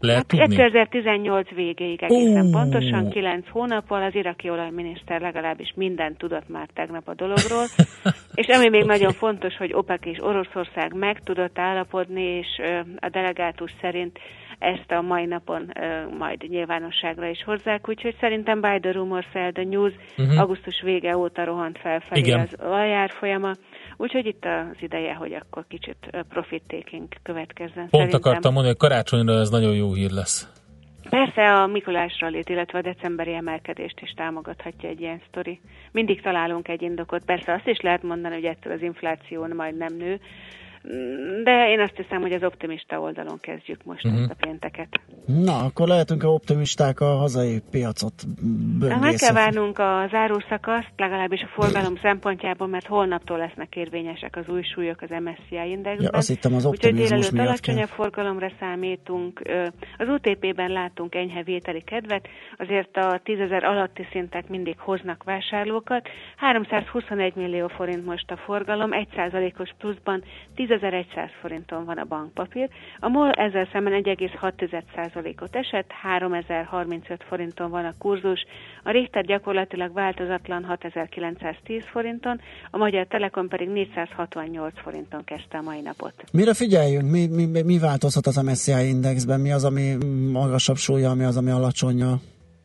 Lehet 0.00 0.32
Hát 0.36 0.48
tudni? 0.48 0.56
2018 0.56 1.48
végéig 1.50 2.02
egészen 2.02 2.46
Ó. 2.46 2.50
pontosan, 2.50 3.10
9 3.10 3.48
hónappal 3.48 4.02
az 4.02 4.14
iraki 4.14 4.50
olajminiszter 4.50 5.20
legalábbis 5.20 5.72
mindent 5.76 6.18
tudott 6.18 6.48
már 6.48 6.68
tegnap 6.74 7.08
a 7.08 7.14
dologról, 7.14 7.64
és 8.40 8.46
ami 8.46 8.68
még 8.68 8.84
nagyon 8.84 9.12
fontos, 9.12 9.56
hogy 9.56 9.72
OPEC 9.72 10.06
és 10.06 10.18
Oroszország 10.20 10.94
meg 10.94 11.20
tudott 11.20 11.58
állapodni, 11.58 12.22
és 12.22 12.46
a 12.96 13.08
delegátus 13.08 13.72
szerint 13.80 14.18
ezt 14.58 14.90
a 14.92 15.00
mai 15.00 15.24
napon 15.24 15.72
majd 16.18 16.48
nyilvánosságra 16.48 17.26
is 17.26 17.42
hozzák, 17.44 17.88
úgyhogy 17.88 18.16
szerintem 18.20 18.60
by 18.60 18.78
the 18.80 18.92
rumor 18.92 19.24
sell 19.32 19.52
the 19.52 19.64
news 19.64 19.92
Mhm. 20.16 20.38
augusztus 20.38 20.80
vége 20.82 21.16
óta 21.16 21.44
rohant 21.44 21.78
felfelé 21.78 22.20
Igen. 22.20 22.40
az 22.40 22.66
olajárfolyama, 22.66 23.52
úgyhogy 24.00 24.26
itt 24.26 24.44
az 24.44 24.76
ideje, 24.80 25.14
hogy 25.14 25.32
akkor 25.32 25.64
kicsit 25.68 26.10
profit 26.28 26.62
taking 26.66 27.08
következzen. 27.22 27.74
Pont 27.74 27.90
szerintem. 27.90 28.20
akartam 28.20 28.52
mondani, 28.52 28.76
hogy 28.78 28.88
karácsonyra 28.88 29.32
ez 29.32 29.50
nagyon 29.50 29.74
jó 29.74 29.92
hír 29.92 30.10
lesz. 30.10 30.48
Persze 31.10 31.54
a 31.54 31.66
Mikulás 31.66 32.20
rallit, 32.20 32.48
illetve 32.48 32.78
a 32.78 32.82
decemberi 32.82 33.34
emelkedést 33.34 34.00
is 34.00 34.10
támogathatja 34.10 34.88
egy 34.88 35.00
ilyen 35.00 35.20
sztori. 35.28 35.60
Mindig 35.92 36.20
találunk 36.20 36.68
egy 36.68 36.82
indokot. 36.82 37.24
Persze 37.24 37.52
azt 37.52 37.66
is 37.66 37.80
lehet 37.80 38.02
mondani, 38.02 38.34
hogy 38.34 38.44
ettől 38.44 38.72
az 38.72 38.82
infláció 38.82 39.46
majd 39.46 39.76
nem 39.76 39.96
nő, 39.96 40.20
de 41.42 41.70
én 41.70 41.80
azt 41.80 41.96
hiszem, 41.96 42.20
hogy 42.20 42.32
az 42.32 42.42
optimista 42.42 43.00
oldalon 43.00 43.40
kezdjük 43.40 43.84
most 43.84 44.04
uh-huh. 44.04 44.20
ezt 44.20 44.30
a 44.30 44.34
pénteket. 44.46 44.88
Na, 45.26 45.58
akkor 45.58 45.88
lehetünk-e 45.88 46.26
optimisták 46.26 47.00
a 47.00 47.16
hazai 47.16 47.62
piacot 47.70 48.12
Meg 49.00 49.14
kell 49.14 49.32
várnunk 49.32 49.78
a 49.78 50.08
zárószakaszt, 50.10 50.92
legalábbis 50.96 51.42
a 51.42 51.46
forgalom 51.46 51.96
szempontjából, 52.02 52.66
mert 52.66 52.86
holnaptól 52.86 53.38
lesznek 53.38 53.76
érvényesek 53.76 54.36
az 54.36 54.48
új 54.48 54.62
súlyok 54.62 55.02
az 55.02 55.08
MSCI 55.08 55.70
indexben. 55.70 56.10
Ja, 56.12 56.18
azt 56.18 56.28
hittem 56.28 56.54
az 56.54 56.64
Úgyhogy 56.64 56.74
optimizmus 56.74 57.08
délelőtt 57.08 57.32
miatt 57.32 57.46
alacsonyabb 57.46 57.86
kell. 57.86 57.96
forgalomra 57.96 58.50
számítunk. 58.60 59.42
Az 59.98 60.08
OTP-ben 60.08 60.70
látunk 60.70 61.14
enyhe 61.14 61.42
vételi 61.42 61.82
kedvet, 61.82 62.28
azért 62.58 62.96
a 62.96 63.20
10 63.24 63.38
ezer 63.38 63.64
alatti 63.64 64.06
szintek 64.12 64.48
mindig 64.48 64.78
hoznak 64.78 65.24
vásárlókat. 65.24 66.08
321 66.36 67.34
millió 67.34 67.68
forint 67.68 68.04
most 68.04 68.30
a 68.30 68.36
forgalom, 68.36 68.90
1%-os 68.92 69.70
pluszban 69.78 70.22
10.100 70.70 71.30
forinton 71.40 71.84
van 71.84 71.98
a 71.98 72.04
bankpapír. 72.04 72.68
A 72.98 73.08
MOL 73.08 73.30
ezzel 73.32 73.68
szemben 73.72 74.02
1,6%-ot 74.04 75.56
esett, 75.56 75.90
3035 76.02 77.24
forinton 77.28 77.70
van 77.70 77.84
a 77.84 77.94
kurzus. 77.98 78.44
A 78.82 78.90
Richter 78.90 79.24
gyakorlatilag 79.24 79.92
változatlan 79.92 80.64
6910 80.64 81.84
forinton, 81.84 82.40
a 82.70 82.76
Magyar 82.76 83.06
Telekom 83.06 83.48
pedig 83.48 83.68
468 83.68 84.80
forinton 84.80 85.24
kezdte 85.24 85.58
a 85.58 85.62
mai 85.62 85.80
napot. 85.80 86.14
Mire 86.32 86.54
figyeljünk? 86.54 87.10
Mi, 87.10 87.26
mi, 87.26 87.62
mi 87.62 87.78
változhat 87.78 88.26
az 88.26 88.36
MSCI 88.36 88.88
indexben? 88.88 89.40
Mi 89.40 89.52
az, 89.52 89.64
ami 89.64 89.96
magasabb 90.32 90.76
súlya, 90.76 91.14
mi 91.14 91.24
az, 91.24 91.36
ami 91.36 91.50
alacsonyabb? 91.50 92.20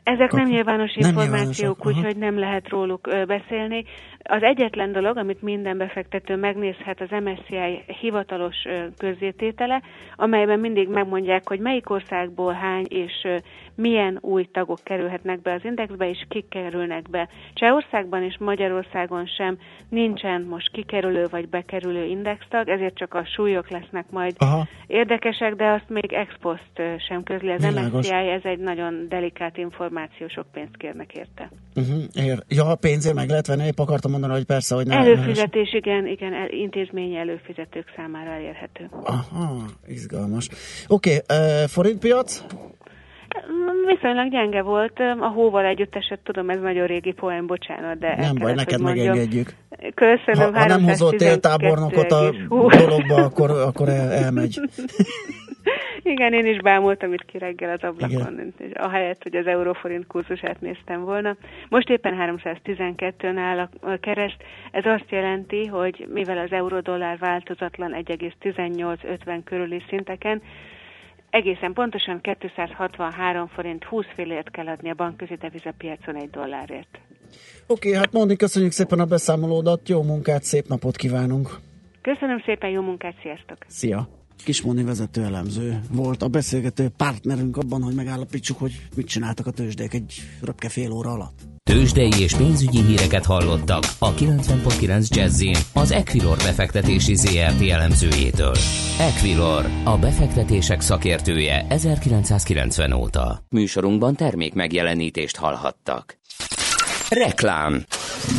Ezek 0.06 0.32
nem 0.32 0.48
nyilvános 0.48 0.94
Nem 0.94 1.10
információk, 1.10 1.48
nyilvánosak, 1.48 1.80
aha. 1.80 1.90
úgyhogy 1.90 2.18
nem 2.18 2.40
lehet 2.40 2.70
róluk 2.70 3.10
beszélni. 3.28 3.86
Az 4.28 4.44
egyetlen 4.44 4.92
dolog, 4.92 5.18
amit 5.18 5.42
minden 5.42 5.78
befektető 5.78 6.36
megnézhet, 6.36 7.02
az 7.02 7.10
MSCI 7.24 7.84
hivatalos 8.00 8.56
közzététele, 8.98 9.82
amelyben 10.16 10.60
mindig 10.60 10.88
megmondják, 10.88 11.48
hogy 11.48 11.60
melyik 11.60 11.90
országból 11.90 12.54
hány 12.54 12.86
és 12.90 13.28
milyen 13.76 14.18
új 14.22 14.48
tagok 14.52 14.80
kerülhetnek 14.84 15.42
be 15.42 15.54
az 15.54 15.62
indexbe, 15.64 16.10
és 16.10 16.26
kik 16.30 16.50
kerülnek 16.50 17.10
be. 17.10 17.30
Csehországban 17.54 18.24
és 18.24 18.38
Magyarországon 18.40 19.26
sem 19.26 19.58
nincsen 19.90 20.42
most 20.42 20.72
kikerülő 20.72 21.28
vagy 21.32 21.50
bekerülő 21.50 22.04
indextag, 22.04 22.70
ezért 22.70 22.96
csak 22.96 23.14
a 23.14 23.26
súlyok 23.26 23.70
lesznek 23.70 24.06
majd 24.10 24.36
Aha. 24.38 24.68
érdekesek, 24.88 25.56
de 25.56 25.66
azt 25.66 25.90
még 25.90 26.14
ex 26.14 26.34
post 26.42 26.82
sem 27.08 27.24
közli 27.24 27.52
az 27.52 27.68
Világos. 27.68 28.00
MSCI, 28.00 28.30
ez 28.30 28.44
egy 28.44 28.60
nagyon 28.60 29.06
delikát 29.10 29.58
információ, 29.58 30.28
sok 30.28 30.46
pénzt 30.52 30.78
kérnek 30.78 31.14
érte. 31.14 31.50
Uh-huh. 31.76 32.04
Ér. 32.14 32.44
Ja, 32.48 32.66
a 32.66 32.76
pénzért 32.76 33.16
meg 33.16 33.30
lehet 33.30 33.48
venni, 33.48 33.66
épp 33.66 33.80
akartam 33.80 34.15
mondani, 34.20 34.34
hogy 34.34 34.46
persze, 34.46 34.76
hogy 34.76 34.88
nem. 34.88 35.02
Előfizetés, 35.02 35.74
igen, 35.74 36.08
igen, 36.08 36.34
el- 36.34 36.50
intézményi 36.50 37.18
előfizetők 37.18 37.86
számára 37.96 38.30
elérhető. 38.32 38.90
Aha, 39.04 39.66
izgalmas. 39.88 40.50
Oké, 40.88 41.16
okay, 41.16 41.68
forintpiac? 41.68 42.44
Viszonylag 43.88 44.32
gyenge 44.32 44.62
volt, 44.62 45.00
a 45.20 45.28
hóval 45.28 45.66
együtt 45.66 45.96
esett, 45.96 46.24
tudom, 46.24 46.50
ez 46.50 46.60
nagyon 46.62 46.88
régi 46.88 47.12
poén, 47.12 47.46
bocsánat, 47.48 48.00
de 48.00 48.16
Nem 48.16 48.36
baj, 48.36 48.54
neked 48.54 48.82
megengedjük. 48.82 49.54
Köszönöm, 49.94 50.54
Ha, 50.54 50.60
ha 50.60 50.66
nem 50.68 50.84
hozott 50.84 51.22
él 51.22 51.40
tábornokot 51.40 52.12
a 52.12 52.32
312,20. 52.32 52.76
dologba, 52.78 53.16
akkor, 53.16 53.50
akkor 53.50 53.90
el, 53.90 54.12
elmegy. 54.12 54.60
Igen, 56.08 56.34
én 56.34 56.46
is 56.46 56.62
bámultam 56.62 57.14
itt 57.14 57.26
ki 57.26 57.38
reggel 57.38 57.70
az 57.70 57.84
ablakon, 57.84 58.54
és 58.58 58.72
ahelyett, 58.74 59.24
hogy 59.24 59.36
az 59.36 59.48
euróforint 59.48 60.08
kurzusát 60.08 60.62
néztem 60.62 61.04
volna. 61.04 61.36
Most 61.70 61.90
éppen 61.90 62.16
312-n 62.20 63.38
áll 63.38 63.60
a- 63.60 63.98
kereszt. 64.00 64.38
Ez 64.72 64.86
azt 64.86 65.10
jelenti, 65.10 65.66
hogy 65.66 66.08
mivel 66.14 66.38
az 66.38 66.52
euró-dollár 66.52 67.18
változatlan 67.18 67.94
1,1850 67.94 69.42
körüli 69.44 69.84
szinteken, 69.90 70.42
egészen 71.30 71.74
pontosan 71.74 72.22
263 72.22 73.48
forint 73.48 73.84
20 73.84 74.06
fillért 74.16 74.52
kell 74.52 74.68
adni 74.68 74.90
a 74.90 74.94
bankközi 74.94 75.36
devizapiacon 75.36 76.16
egy 76.16 76.30
dollárért. 76.30 77.00
Oké, 77.68 77.88
okay, 77.88 77.94
hát 77.94 78.12
Móni, 78.12 78.36
köszönjük 78.36 78.72
szépen 78.72 79.00
a 79.00 79.06
beszámolódat, 79.06 79.90
jó 79.90 80.04
munkát, 80.04 80.44
szép 80.44 80.68
napot 80.68 80.96
kívánunk. 80.96 81.50
Köszönöm 82.02 82.42
szépen, 82.46 82.70
jó 82.70 82.82
munkát, 82.82 83.16
sziasztok! 83.22 83.58
Szia! 83.68 84.08
Kismóni 84.44 84.84
vezető 84.84 85.24
elemző 85.24 85.82
volt 85.92 86.24
a 86.24 86.28
beszélgető 86.28 86.90
partnerünk 86.98 87.58
abban, 87.58 87.82
hogy 87.82 87.94
megállapítsuk, 87.94 88.60
hogy 88.60 88.88
mit 88.96 89.08
csináltak 89.08 89.48
a 89.48 89.52
tőzsdék 89.52 89.94
egy 89.94 90.14
röpke 90.42 90.70
fél 90.70 90.92
óra 90.92 91.12
alatt. 91.12 91.40
Tőzsdei 91.70 92.12
és 92.20 92.34
pénzügyi 92.34 92.82
híreket 92.82 93.26
hallottak 93.26 93.84
a 94.00 94.14
90.9 94.14 95.08
Jazzin 95.08 95.56
az 95.74 95.92
Equilor 95.92 96.38
befektetési 96.38 97.16
ZRT 97.16 97.62
elemzőjétől. 97.62 98.56
Equilor, 99.00 99.70
a 99.84 99.98
befektetések 99.98 100.82
szakértője 100.82 101.66
1990 101.70 102.92
óta. 102.92 103.46
Műsorunkban 103.50 104.16
termék 104.16 104.54
megjelenítést 104.54 105.36
hallhattak. 105.36 106.18
Reklám 107.10 107.86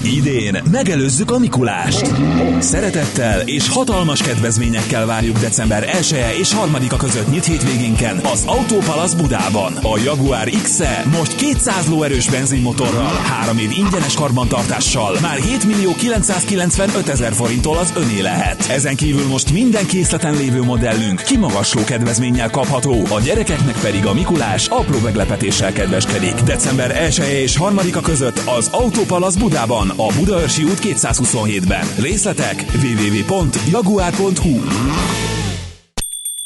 Idén 0.03 0.63
megelőzzük 0.71 1.31
a 1.31 1.39
Mikulást. 1.39 2.11
Szeretettel 2.59 3.41
és 3.41 3.69
hatalmas 3.69 4.23
kedvezményekkel 4.23 5.07
várjuk 5.07 5.39
december 5.39 5.89
1 5.97 6.13
-e 6.13 6.35
és 6.39 6.55
3-a 6.65 6.97
között 6.97 7.31
nyit 7.31 7.45
hétvégénken 7.45 8.21
az 8.33 8.43
Autópalasz 8.47 9.15
Budában. 9.15 9.73
A 9.73 9.99
Jaguar 10.05 10.49
x 10.63 10.81
-e 10.81 11.05
most 11.19 11.35
200 11.35 11.89
lóerős 11.89 12.29
benzinmotorral, 12.29 13.15
3 13.15 13.59
év 13.59 13.71
ingyenes 13.71 14.15
karbantartással, 14.15 15.19
már 15.21 15.37
7 15.39 15.65
millió 15.65 15.95
995 15.95 17.09
ezer 17.09 17.33
forinttól 17.33 17.77
az 17.77 17.93
öné 17.97 18.21
lehet. 18.21 18.67
Ezen 18.71 18.97
kívül 18.97 19.27
most 19.27 19.53
minden 19.53 19.87
készleten 19.87 20.37
lévő 20.37 20.63
modellünk 20.63 21.23
kimagasló 21.23 21.85
kedvezménnyel 21.85 22.51
kapható, 22.51 23.07
a 23.11 23.21
gyerekeknek 23.21 23.79
pedig 23.81 24.07
a 24.07 24.15
Mikulás 24.15 24.67
apró 24.67 24.99
meglepetéssel 24.99 25.73
kedveskedik. 25.73 26.35
December 26.35 27.03
1 27.03 27.21
-e 27.21 27.41
és 27.41 27.59
3-a 27.61 28.01
között 28.01 28.41
az 28.45 28.69
Autópalasz 28.73 29.35
Budában, 29.35 29.65
a 29.97 30.13
Budaörsi 30.19 30.63
út 30.63 30.79
227-ben. 30.83 31.87
Részletek 31.99 32.65
www.jaguar.hu 32.83 34.61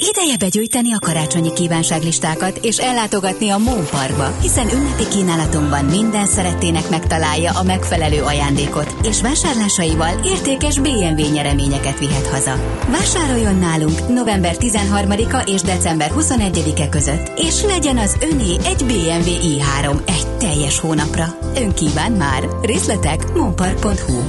Ideje 0.02 0.36
begyűjteni 0.36 0.92
a 0.92 0.98
karácsonyi 0.98 1.52
kívánságlistákat 1.52 2.58
és 2.62 2.78
ellátogatni 2.78 3.48
a 3.48 3.58
Món 3.58 3.86
Parkba, 3.90 4.36
hiszen 4.40 4.70
ünnepi 4.72 5.08
kínálatunkban 5.08 5.84
minden 5.84 6.26
szerettének 6.26 6.88
megtalálja 6.88 7.52
a 7.52 7.62
megfelelő 7.62 8.22
ajándékot, 8.22 8.94
és 9.02 9.20
vásárlásaival 9.20 10.24
értékes 10.24 10.78
BMW 10.78 11.32
nyereményeket 11.32 11.98
vihet 11.98 12.26
haza. 12.26 12.54
Vásároljon 12.90 13.58
nálunk 13.58 14.08
november 14.08 14.54
13-a 14.58 15.50
és 15.50 15.60
december 15.60 16.10
21-e 16.18 16.88
között, 16.88 17.38
és 17.38 17.62
legyen 17.62 17.98
az 17.98 18.16
öné 18.20 18.54
egy 18.64 18.84
BMW 18.84 19.30
i3 19.42 20.08
egy 20.08 20.26
teljes 20.38 20.78
hónapra. 20.78 21.26
Ön 21.56 21.74
kíván 21.74 22.12
már. 22.12 22.48
Részletek 22.62 23.32
monpark.hu 23.32 24.20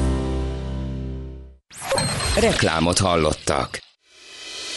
Reklámot 2.36 3.00
hallottak. 3.00 3.91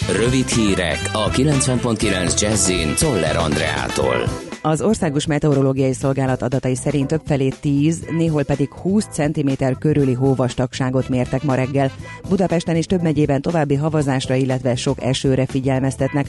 Rövid 0.00 0.48
hírek 0.48 1.10
a 1.12 1.30
90.9 1.30 2.40
Jazzin 2.40 2.94
Toller 2.94 3.36
Andreától. 3.36 4.16
Az 4.62 4.82
Országos 4.82 5.26
Meteorológiai 5.26 5.92
Szolgálat 5.92 6.42
adatai 6.42 6.74
szerint 6.76 7.06
többfelé 7.06 7.48
10, 7.60 8.04
néhol 8.10 8.42
pedig 8.42 8.72
20 8.72 9.06
cm 9.10 9.50
körüli 9.78 10.12
hóvastagságot 10.12 11.08
mértek 11.08 11.42
ma 11.42 11.54
reggel. 11.54 11.90
Budapesten 12.28 12.76
és 12.76 12.86
több 12.86 13.02
megyében 13.02 13.40
további 13.40 13.74
havazásra, 13.74 14.34
illetve 14.34 14.76
sok 14.76 15.02
esőre 15.02 15.46
figyelmeztetnek. 15.46 16.26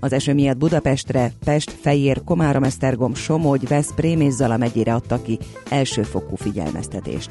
Az 0.00 0.12
eső 0.12 0.34
miatt 0.34 0.56
Budapestre, 0.56 1.32
Pest, 1.44 1.70
Fejér, 1.80 2.24
Komárom, 2.24 2.62
Esztergom, 2.62 3.14
Somogy, 3.14 3.68
Veszprém 3.68 4.20
és 4.20 4.32
Zala 4.32 4.56
megyére 4.56 4.94
adtak 4.94 5.22
ki 5.22 5.38
elsőfokú 5.68 6.36
figyelmeztetést. 6.36 7.30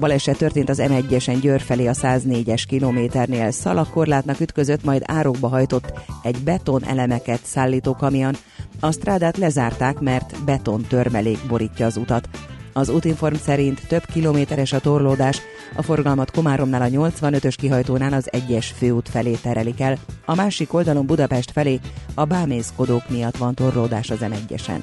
Baleset 0.00 0.36
történt 0.36 0.68
az 0.68 0.82
M1-esen 0.82 1.38
Győr 1.40 1.60
felé 1.60 1.86
a 1.86 1.92
104-es 1.92 2.62
kilométernél. 2.68 3.50
Szalagkorlátnak 3.50 4.40
ütközött, 4.40 4.84
majd 4.84 5.02
árokba 5.06 5.48
hajtott 5.48 5.92
egy 6.22 6.38
beton 6.44 6.84
elemeket 6.84 7.40
szállító 7.44 7.94
kamion. 7.94 8.34
A 8.80 8.90
strádát 8.90 9.36
lezárták, 9.36 9.98
mert 9.98 10.44
beton 10.44 10.82
törmelék 10.88 11.38
borítja 11.48 11.86
az 11.86 11.96
utat. 11.96 12.28
Az 12.72 12.88
útinform 12.88 13.34
szerint 13.34 13.86
több 13.88 14.04
kilométeres 14.04 14.72
a 14.72 14.80
torlódás, 14.80 15.40
a 15.76 15.82
forgalmat 15.82 16.30
Komáromnál 16.30 16.82
a 16.82 17.08
85-ös 17.08 17.54
kihajtónál 17.56 18.12
az 18.12 18.32
egyes 18.32 18.74
főút 18.78 19.08
felé 19.08 19.32
terelik 19.32 19.80
el, 19.80 19.98
a 20.24 20.34
másik 20.34 20.72
oldalon 20.72 21.06
Budapest 21.06 21.50
felé 21.50 21.80
a 22.14 22.24
bámészkodók 22.24 23.08
miatt 23.08 23.36
van 23.36 23.54
torlódás 23.54 24.10
az 24.10 24.18
M1-esen 24.20 24.80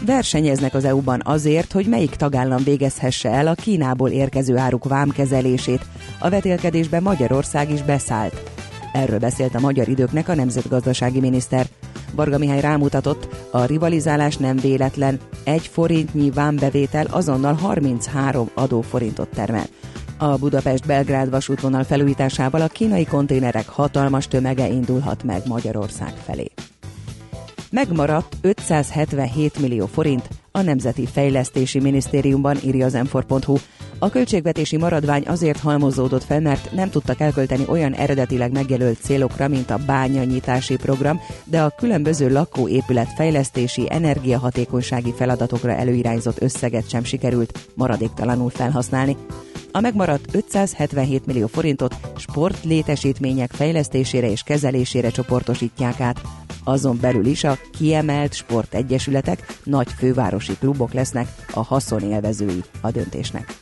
versenyeznek 0.00 0.74
az 0.74 0.84
EU-ban 0.84 1.20
azért, 1.24 1.72
hogy 1.72 1.86
melyik 1.86 2.14
tagállam 2.14 2.64
végezhesse 2.64 3.30
el 3.30 3.46
a 3.46 3.54
Kínából 3.54 4.10
érkező 4.10 4.56
áruk 4.56 4.84
vámkezelését. 4.84 5.86
A 6.18 6.28
vetélkedésbe 6.28 7.00
Magyarország 7.00 7.70
is 7.70 7.82
beszállt. 7.82 8.50
Erről 8.92 9.18
beszélt 9.18 9.54
a 9.54 9.60
magyar 9.60 9.88
időknek 9.88 10.28
a 10.28 10.34
nemzetgazdasági 10.34 11.20
miniszter. 11.20 11.66
Varga 12.14 12.38
Mihály 12.38 12.60
rámutatott, 12.60 13.28
a 13.50 13.64
rivalizálás 13.64 14.36
nem 14.36 14.56
véletlen, 14.56 15.20
egy 15.44 15.66
forintnyi 15.66 16.30
vámbevétel 16.30 17.06
azonnal 17.10 17.54
33 17.54 18.50
adóforintot 18.54 19.28
termel. 19.28 19.66
A 20.18 20.36
Budapest-Belgrád 20.36 21.30
vasútvonal 21.30 21.84
felújításával 21.84 22.60
a 22.60 22.68
kínai 22.68 23.04
konténerek 23.04 23.68
hatalmas 23.68 24.28
tömege 24.28 24.68
indulhat 24.68 25.22
meg 25.22 25.42
Magyarország 25.46 26.12
felé 26.24 26.50
megmaradt 27.74 28.36
577 28.40 29.58
millió 29.58 29.86
forint 29.86 30.28
a 30.50 30.62
Nemzeti 30.62 31.06
Fejlesztési 31.06 31.80
Minisztériumban, 31.80 32.56
írja 32.64 32.86
az 32.86 32.92
m 32.92 33.36
A 33.98 34.08
költségvetési 34.08 34.76
maradvány 34.76 35.22
azért 35.26 35.60
halmozódott 35.60 36.24
fel, 36.24 36.40
mert 36.40 36.72
nem 36.72 36.90
tudtak 36.90 37.20
elkölteni 37.20 37.64
olyan 37.68 37.92
eredetileg 37.92 38.52
megjelölt 38.52 38.98
célokra, 39.02 39.48
mint 39.48 39.70
a 39.70 39.80
bányanyítási 39.86 40.76
program, 40.76 41.20
de 41.44 41.62
a 41.62 41.74
különböző 41.76 42.32
lakóépület 42.32 43.12
fejlesztési, 43.16 43.86
energiahatékonysági 43.88 45.12
feladatokra 45.12 45.72
előirányzott 45.72 46.42
összeget 46.42 46.88
sem 46.88 47.04
sikerült 47.04 47.68
maradéktalanul 47.74 48.50
felhasználni. 48.50 49.16
A 49.76 49.80
megmaradt 49.80 50.34
577 50.34 51.26
millió 51.26 51.46
forintot 51.46 51.94
sportlétesítmények 52.16 53.52
fejlesztésére 53.52 54.30
és 54.30 54.42
kezelésére 54.42 55.10
csoportosítják 55.10 56.00
át. 56.00 56.20
Azon 56.64 56.98
belül 57.00 57.26
is 57.26 57.44
a 57.44 57.58
kiemelt 57.78 58.34
sportegyesületek, 58.34 59.58
nagy 59.64 59.92
fővárosi 59.92 60.56
klubok 60.58 60.92
lesznek 60.92 61.28
a 61.52 61.62
haszonélvezői 61.62 62.62
a 62.80 62.90
döntésnek. 62.90 63.58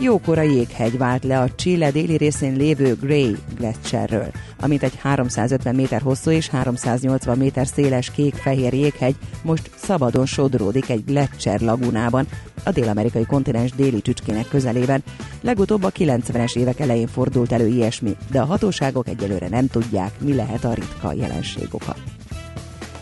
Jókora 0.00 0.42
jéghegy 0.42 0.98
vált 0.98 1.24
le 1.24 1.40
a 1.40 1.54
Chile 1.54 1.90
déli 1.90 2.16
részén 2.16 2.56
lévő 2.56 2.96
Grey 3.00 3.36
Gletscherről, 3.56 4.30
amit 4.60 4.82
egy 4.82 4.96
350 4.96 5.74
méter 5.74 6.00
hosszú 6.00 6.30
és 6.30 6.48
380 6.48 7.38
méter 7.38 7.66
széles 7.66 8.10
kék-fehér 8.10 8.72
jéghegy 8.72 9.14
most 9.42 9.70
szabadon 9.76 10.26
sodródik 10.26 10.88
egy 10.88 11.04
Gletscher 11.04 11.60
lagunában, 11.60 12.26
a 12.64 12.70
dél-amerikai 12.70 13.26
kontinens 13.26 13.72
déli 13.72 14.02
csücskének 14.02 14.48
közelében. 14.48 15.02
Legutóbb 15.40 15.82
a 15.82 15.90
90-es 15.90 16.56
évek 16.56 16.80
elején 16.80 17.06
fordult 17.06 17.52
elő 17.52 17.66
ilyesmi, 17.66 18.16
de 18.30 18.40
a 18.40 18.44
hatóságok 18.44 19.08
egyelőre 19.08 19.48
nem 19.48 19.66
tudják, 19.66 20.12
mi 20.20 20.34
lehet 20.34 20.64
a 20.64 20.74
ritka 20.74 21.12
jelenség 21.12 21.68
oka. 21.70 21.94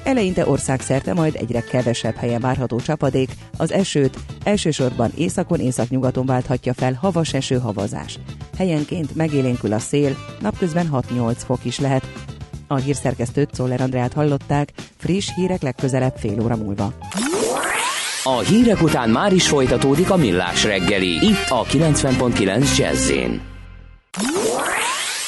Eleinte 0.09 0.49
országszerte 0.49 1.15
majd 1.15 1.35
egyre 1.35 1.61
kevesebb 1.61 2.15
helyen 2.15 2.41
várható 2.41 2.81
csapadék, 2.81 3.31
az 3.57 3.73
esőt 3.73 4.19
elsősorban 4.45 5.11
északon 5.17 5.61
északnyugaton 5.61 6.27
válthatja 6.27 6.75
fel 6.75 6.93
havas 6.93 7.35
eső 7.35 7.59
havazás. 7.59 8.19
Helyenként 8.57 9.15
megélénkül 9.15 9.73
a 9.73 9.79
szél, 9.79 10.17
napközben 10.41 10.91
6-8 10.93 11.35
fok 11.37 11.65
is 11.65 11.79
lehet. 11.79 12.13
A 12.67 12.77
hírszerkesztőt 12.77 13.51
Czoller 13.51 13.81
Andrát 13.81 14.13
hallották, 14.13 14.73
friss 14.97 15.29
hírek 15.35 15.63
legközelebb 15.63 16.15
fél 16.17 16.41
óra 16.43 16.57
múlva. 16.57 16.93
A 18.23 18.39
hírek 18.39 18.83
után 18.83 19.11
már 19.11 19.33
is 19.33 19.49
folytatódik 19.49 20.11
a 20.11 20.17
millás 20.17 20.65
reggeli, 20.65 21.27
itt 21.27 21.49
a 21.49 21.65
90.9 21.65 22.77
jazz 22.77 23.11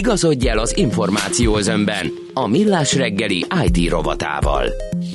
Igazodj 0.00 0.48
el 0.48 0.58
az 0.58 0.76
információ 0.76 1.56
özönben 1.56 2.06
a 2.34 2.46
millás 2.46 2.96
reggeli 2.96 3.46
IT 3.64 3.90
rovatával. 3.90 4.66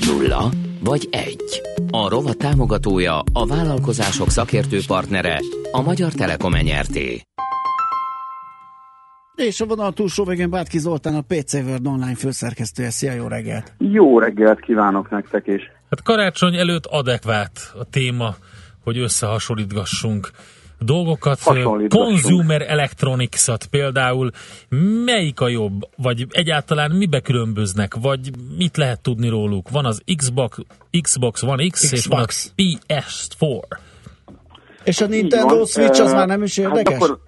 Nulla 0.08 0.50
vagy 0.84 1.08
egy. 1.12 1.62
A 1.91 2.10
rovat 2.10 2.38
támogatója, 2.38 3.19
a 3.34 3.45
vállalkozások 3.48 4.30
szakértő 4.30 4.80
partnere, 4.88 5.39
a 5.71 5.82
Magyar 5.82 6.12
Telekom 6.12 6.54
enyerté. 6.54 7.21
És 9.36 9.62
a 9.62 9.65
vonal 9.65 9.93
túlsó 9.93 10.24
végén 10.24 10.50
Bátki 10.50 10.80
Zoltán, 10.80 11.15
a 11.15 11.21
PC 11.21 11.54
World 11.54 11.88
online 11.88 12.15
főszerkesztője. 12.15 12.89
Szia, 12.89 13.13
jó 13.13 13.28
reggelt! 13.28 13.74
Jó 13.78 14.19
reggelt 14.19 14.60
kívánok 14.60 15.10
nektek 15.10 15.48
is. 15.48 15.62
Hát 15.89 16.04
karácsony 16.04 16.56
előtt 16.56 16.86
adekvát 16.86 17.74
a 17.80 17.84
téma, 17.89 18.36
hogy 18.84 18.98
összehasonlítgassunk 18.98 20.32
dolgokat, 20.79 21.39
consumer 21.89 22.61
electronics-at 22.61 23.65
például, 23.65 24.31
melyik 25.05 25.39
a 25.39 25.47
jobb, 25.47 25.89
vagy 25.97 26.27
egyáltalán 26.29 26.91
mibe 26.91 27.19
különböznek, 27.19 27.95
vagy 27.95 28.31
mit 28.57 28.77
lehet 28.77 29.01
tudni 29.01 29.29
róluk? 29.29 29.69
Van 29.69 29.85
az 29.85 30.01
Xbox, 30.15 30.57
Xbox 31.01 31.43
One 31.43 31.67
X, 31.67 31.91
és 31.91 32.05
van 32.05 32.19
az 32.27 32.53
PS4. 32.57 33.59
És 34.83 35.01
a 35.01 35.05
Nintendo. 35.05 35.65
Switch 35.65 36.01
az 36.01 36.11
már 36.11 36.27
nem 36.27 36.43
is 36.43 36.57
érdekes? 36.57 36.93
Hát 36.93 37.01
akkor, 37.01 37.19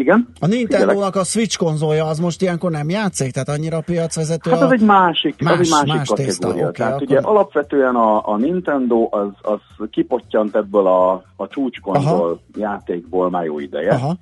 igen? 0.00 0.28
A 0.40 0.46
Nintendo-nak 0.46 1.16
a 1.16 1.24
Switch 1.24 1.58
konzolja 1.58 2.04
az 2.06 2.18
most 2.18 2.42
ilyenkor 2.42 2.70
nem 2.70 2.88
játszik? 2.88 3.32
Tehát 3.32 3.48
annyira 3.48 3.76
a 3.76 3.80
piacvezető 3.80 4.50
Hát 4.50 4.60
a... 4.60 4.64
az 4.64 4.72
egy 4.72 4.80
másik, 4.84 5.42
Más- 5.42 5.58
az 5.58 5.60
egy 5.66 5.70
másik 5.70 5.94
más 5.94 6.08
tészta, 6.08 6.46
kategória. 6.46 6.68
oké, 6.68 6.76
Tehát 6.78 6.92
akkor- 6.94 7.06
ugye 7.06 7.18
alapvetően 7.18 7.94
a, 7.94 8.28
a 8.28 8.36
Nintendo 8.36 9.08
az, 9.10 9.28
az 9.42 9.88
kipottyant 9.90 10.56
ebből 10.56 10.86
a, 10.86 11.12
a 11.36 11.48
csúcskonzol 11.48 12.12
Aha. 12.12 12.38
játékból 12.56 13.30
már 13.30 13.44
jó 13.44 13.58
ideje. 13.58 13.92
Aha. 13.92 14.16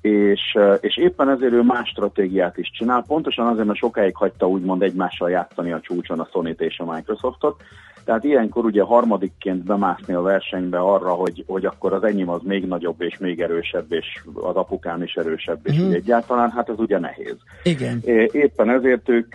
és, 0.00 0.40
eh, 0.54 0.78
és 0.80 0.96
éppen 0.96 1.28
ezért 1.28 1.52
ő 1.52 1.62
más 1.62 1.88
stratégiát 1.88 2.56
is 2.58 2.70
csinál, 2.78 3.04
pontosan 3.06 3.46
azért, 3.46 3.66
mert 3.66 3.78
sokáig 3.78 4.16
hagyta 4.16 4.48
úgymond 4.48 4.82
egymással 4.82 5.30
játszani 5.30 5.72
a 5.72 5.80
csúcson 5.80 6.20
a 6.20 6.28
sony 6.32 6.54
és 6.58 6.78
a 6.78 6.92
Microsoftot, 6.94 7.62
tehát 8.08 8.24
ilyenkor 8.24 8.64
ugye 8.64 8.82
harmadikként 8.82 9.64
bemászni 9.64 10.14
a 10.14 10.20
versenybe 10.20 10.78
arra, 10.78 11.10
hogy, 11.10 11.44
hogy 11.46 11.64
akkor 11.64 11.92
az 11.92 12.04
enyém 12.04 12.28
az 12.28 12.40
még 12.42 12.66
nagyobb 12.66 13.02
és 13.02 13.18
még 13.18 13.40
erősebb, 13.40 13.92
és 13.92 14.06
az 14.34 14.54
apukám 14.54 15.02
is 15.02 15.14
erősebb, 15.14 15.58
és 15.62 15.78
úgy 15.78 15.94
egyáltalán, 15.94 16.50
hát 16.50 16.68
ez 16.68 16.78
ugye 16.78 16.98
nehéz. 16.98 17.36
Igen. 17.62 18.00
Éppen 18.32 18.70
ezért 18.70 19.08
ők 19.08 19.34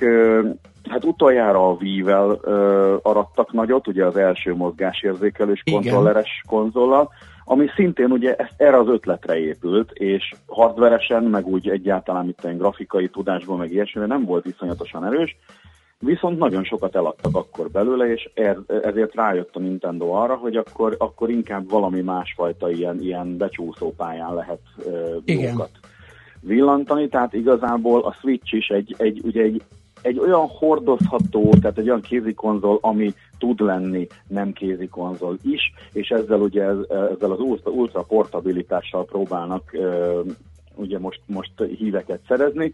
hát 0.89 1.05
utoljára 1.05 1.69
a 1.69 1.77
Wii-vel 1.79 2.39
ö, 2.41 2.95
arattak 3.01 3.51
nagyot, 3.51 3.87
ugye 3.87 4.05
az 4.05 4.17
első 4.17 4.55
mozgásérzékelős 4.55 5.63
kontrolleres 5.71 6.43
konzollal, 6.47 7.09
ami 7.45 7.67
szintén 7.75 8.11
ugye 8.11 8.35
ezt, 8.35 8.53
erre 8.57 8.77
az 8.77 8.87
ötletre 8.87 9.39
épült, 9.39 9.91
és 9.91 10.33
hardveresen, 10.47 11.23
meg 11.23 11.47
úgy 11.47 11.69
egyáltalán 11.69 12.27
itt 12.27 12.43
olyan 12.43 12.57
grafikai 12.57 13.09
tudásból, 13.09 13.57
meg 13.57 13.71
ilyesmire 13.71 14.07
nem 14.07 14.25
volt 14.25 14.45
iszonyatosan 14.45 15.05
erős, 15.05 15.37
viszont 16.05 16.37
nagyon 16.37 16.63
sokat 16.63 16.95
eladtak 16.95 17.35
akkor 17.35 17.69
belőle, 17.69 18.11
és 18.11 18.29
er, 18.33 18.57
ezért 18.83 19.15
rájött 19.15 19.55
a 19.55 19.59
Nintendo 19.59 20.09
arra, 20.09 20.35
hogy 20.35 20.55
akkor, 20.55 20.95
akkor 20.97 21.29
inkább 21.29 21.69
valami 21.69 22.01
másfajta 22.01 22.71
ilyen, 22.71 23.01
ilyen 23.01 23.37
becsúszó 23.37 23.93
pályán 23.97 24.33
lehet 24.33 24.59
ö, 24.85 25.17
Igen. 25.25 25.61
villantani, 26.41 27.07
tehát 27.07 27.33
igazából 27.33 28.01
a 28.01 28.13
Switch 28.13 28.53
is 28.53 28.67
egy, 28.67 28.95
egy, 28.97 29.21
ugye 29.23 29.41
egy, 29.41 29.61
egy 30.01 30.19
olyan 30.19 30.47
hordozható, 30.47 31.49
tehát 31.61 31.77
egy 31.77 31.87
olyan 31.87 32.01
kézikonzol, 32.01 32.77
ami 32.81 33.13
tud 33.37 33.59
lenni 33.59 34.07
nem 34.27 34.53
kézikonzol 34.53 35.37
is, 35.43 35.73
és 35.93 36.09
ezzel 36.09 36.39
ugye 36.39 36.63
ez- 36.63 36.89
ezzel 36.89 37.31
az 37.31 37.39
ultra, 37.39 37.71
ultra 37.71 38.01
portabilitással 38.01 39.05
próbálnak 39.05 39.73
ö, 39.73 40.21
ugye 40.75 40.99
most, 40.99 41.21
most 41.25 41.51
híveket 41.77 42.19
szerezni, 42.27 42.73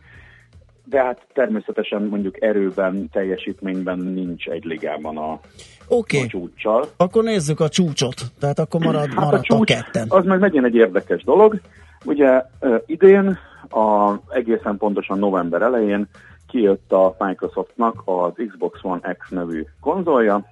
de 0.89 1.03
hát 1.03 1.27
természetesen 1.33 2.01
mondjuk 2.03 2.41
erőben, 2.41 3.09
teljesítményben 3.11 3.99
nincs 3.99 4.47
egy 4.47 4.63
ligában 4.63 5.17
a, 5.17 5.39
Oké, 5.87 6.21
a 6.23 6.27
csúccsal. 6.27 6.85
akkor 6.97 7.23
nézzük 7.23 7.59
a 7.59 7.69
csúcsot. 7.69 8.21
Tehát 8.39 8.59
akkor 8.59 8.81
marad, 8.81 9.07
Hát 9.07 9.17
a 9.17 9.21
maradt 9.21 9.43
a 9.49 9.55
csúcs, 9.55 9.67
ketten. 9.67 10.05
az 10.09 10.25
meg 10.25 10.39
megint 10.39 10.65
egy 10.65 10.75
érdekes 10.75 11.23
dolog. 11.23 11.59
Ugye 12.05 12.43
idén, 12.85 13.37
a, 13.69 14.13
egészen 14.29 14.77
pontosan 14.77 15.19
november 15.19 15.61
elején 15.61 16.07
kijött 16.47 16.91
a 16.91 17.15
Microsoftnak 17.19 18.01
az 18.05 18.31
Xbox 18.47 18.79
One 18.81 19.15
X 19.19 19.29
nevű 19.29 19.65
konzolja, 19.81 20.45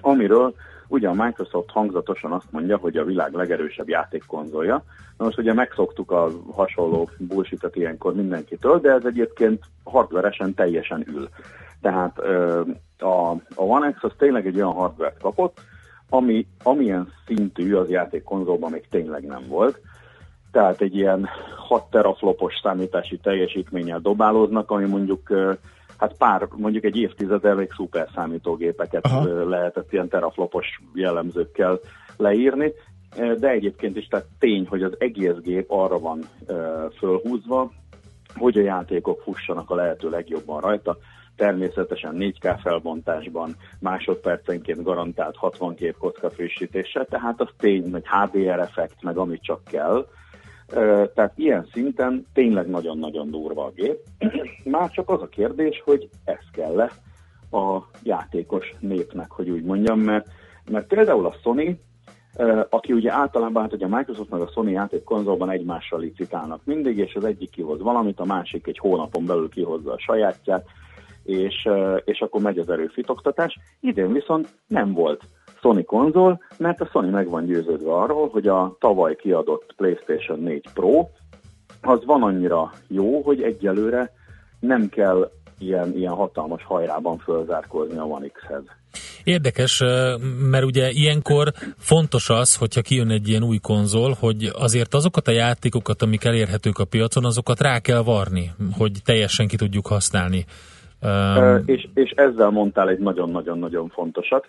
amiről 0.00 0.54
ugye 0.88 1.08
a 1.08 1.24
Microsoft 1.24 1.70
hangzatosan 1.70 2.32
azt 2.32 2.50
mondja, 2.52 2.76
hogy 2.76 2.96
a 2.96 3.04
világ 3.04 3.32
legerősebb 3.32 3.88
játékkonzolja. 3.88 4.84
Na 5.16 5.24
most 5.24 5.38
ugye 5.38 5.52
megszoktuk 5.52 6.10
a 6.10 6.28
hasonló 6.52 7.08
bullshit 7.18 7.70
ilyenkor 7.72 8.14
mindenkitől, 8.14 8.80
de 8.80 8.90
ez 8.90 9.04
egyébként 9.04 9.64
hardveresen 9.84 10.54
teljesen 10.54 11.04
ül. 11.08 11.28
Tehát 11.80 12.18
a, 12.98 13.30
a 13.30 13.62
One 13.62 13.92
X 13.92 14.02
az 14.02 14.12
tényleg 14.18 14.46
egy 14.46 14.56
olyan 14.56 14.72
hardware 14.72 15.14
kapott, 15.20 15.60
ami, 16.08 16.46
amilyen 16.62 17.12
szintű 17.26 17.74
az 17.74 17.90
játékkonzolban 17.90 18.70
még 18.70 18.88
tényleg 18.90 19.24
nem 19.24 19.42
volt. 19.48 19.80
Tehát 20.52 20.80
egy 20.80 20.96
ilyen 20.96 21.28
6 21.56 21.90
teraflopos 21.90 22.54
számítási 22.62 23.18
teljesítménnyel 23.18 23.98
dobálóznak, 23.98 24.70
ami 24.70 24.84
mondjuk 24.84 25.30
hát 25.98 26.16
pár, 26.16 26.48
mondjuk 26.56 26.84
egy 26.84 26.96
évtized 26.96 27.44
elég 27.44 27.72
szuper 27.76 28.08
számítógépeket 28.14 29.06
Aha. 29.06 29.48
lehetett 29.48 29.92
ilyen 29.92 30.08
teraflopos 30.08 30.80
jellemzőkkel 30.94 31.78
leírni, 32.16 32.72
de 33.38 33.48
egyébként 33.48 33.96
is 33.96 34.06
tehát 34.06 34.26
tény, 34.38 34.66
hogy 34.68 34.82
az 34.82 34.94
egész 34.98 35.36
gép 35.42 35.70
arra 35.70 35.98
van 35.98 36.24
fölhúzva, 36.98 37.70
hogy 38.34 38.58
a 38.58 38.62
játékok 38.62 39.20
fussanak 39.20 39.70
a 39.70 39.74
lehető 39.74 40.10
legjobban 40.10 40.60
rajta, 40.60 40.98
természetesen 41.36 42.16
4K 42.18 42.58
felbontásban, 42.62 43.56
másodpercenként 43.80 44.82
garantált 44.82 45.36
62 45.36 45.94
kocka 45.98 46.30
frissítéssel, 46.30 47.04
tehát 47.04 47.40
az 47.40 47.48
tény, 47.58 47.90
hogy 47.92 48.04
HDR 48.06 48.58
effekt, 48.58 49.02
meg 49.02 49.16
amit 49.16 49.42
csak 49.42 49.64
kell. 49.64 50.06
Tehát 51.14 51.32
ilyen 51.34 51.68
szinten 51.72 52.26
tényleg 52.32 52.68
nagyon-nagyon 52.68 53.30
durva 53.30 53.64
a 53.64 53.72
gép. 53.74 53.98
Már 54.64 54.90
csak 54.90 55.10
az 55.10 55.22
a 55.22 55.28
kérdés, 55.28 55.82
hogy 55.84 56.08
ez 56.24 56.44
kell-e 56.52 56.90
a 57.50 57.82
játékos 58.02 58.74
népnek, 58.78 59.30
hogy 59.30 59.50
úgy 59.50 59.64
mondjam, 59.64 60.00
mert, 60.00 60.28
mert 60.70 60.86
például 60.86 61.26
a 61.26 61.34
Sony, 61.42 61.80
aki 62.70 62.92
ugye 62.92 63.12
általában, 63.12 63.62
hát 63.62 63.72
ugye 63.72 63.86
a 63.86 63.96
Microsoft 63.96 64.30
meg 64.30 64.40
a 64.40 64.50
Sony 64.54 64.70
játék 64.70 65.04
konzolban 65.04 65.50
egymással 65.50 66.00
licitálnak 66.00 66.60
mindig, 66.64 66.98
és 66.98 67.14
az 67.14 67.24
egyik 67.24 67.50
kihoz 67.50 67.80
valamit, 67.80 68.20
a 68.20 68.24
másik 68.24 68.66
egy 68.66 68.78
hónapon 68.78 69.26
belül 69.26 69.48
kihozza 69.48 69.92
a 69.92 69.98
sajátját, 69.98 70.66
és, 71.22 71.68
és 72.04 72.20
akkor 72.20 72.40
megy 72.40 72.58
az 72.58 72.70
erőfitoktatás. 72.70 73.58
Idén 73.80 74.12
viszont 74.12 74.48
nem 74.66 74.92
volt 74.92 75.24
Sony 75.60 75.84
konzol, 75.84 76.40
mert 76.58 76.80
a 76.80 76.88
Sony 76.92 77.10
meg 77.10 77.28
van 77.28 77.46
győződve 77.46 77.92
arról, 77.92 78.28
hogy 78.28 78.46
a 78.46 78.76
tavaly 78.80 79.16
kiadott 79.16 79.74
PlayStation 79.76 80.38
4 80.38 80.64
Pro 80.74 81.08
az 81.82 82.04
van 82.04 82.22
annyira 82.22 82.72
jó, 82.88 83.22
hogy 83.22 83.42
egyelőre 83.42 84.12
nem 84.60 84.88
kell 84.88 85.30
ilyen, 85.58 85.92
ilyen 85.96 86.12
hatalmas 86.12 86.64
hajrában 86.64 87.18
fölzárkózni 87.18 87.98
a 87.98 88.04
One 88.04 88.26
X-hez. 88.26 88.62
Érdekes, 89.24 89.82
mert 90.50 90.64
ugye 90.64 90.90
ilyenkor 90.90 91.52
fontos 91.78 92.30
az, 92.30 92.56
hogyha 92.56 92.80
kijön 92.80 93.10
egy 93.10 93.28
ilyen 93.28 93.42
új 93.42 93.58
konzol, 93.58 94.16
hogy 94.20 94.50
azért 94.52 94.94
azokat 94.94 95.28
a 95.28 95.30
játékokat, 95.30 96.02
amik 96.02 96.24
elérhetők 96.24 96.78
a 96.78 96.84
piacon, 96.84 97.24
azokat 97.24 97.60
rá 97.60 97.78
kell 97.78 98.02
varni, 98.02 98.50
hogy 98.78 98.92
teljesen 99.04 99.48
ki 99.48 99.56
tudjuk 99.56 99.86
használni. 99.86 100.44
Um, 101.02 101.62
és, 101.66 101.88
és 101.94 102.10
ezzel 102.10 102.50
mondtál 102.50 102.88
egy 102.88 102.98
nagyon-nagyon-nagyon 102.98 103.88
fontosat, 103.88 104.48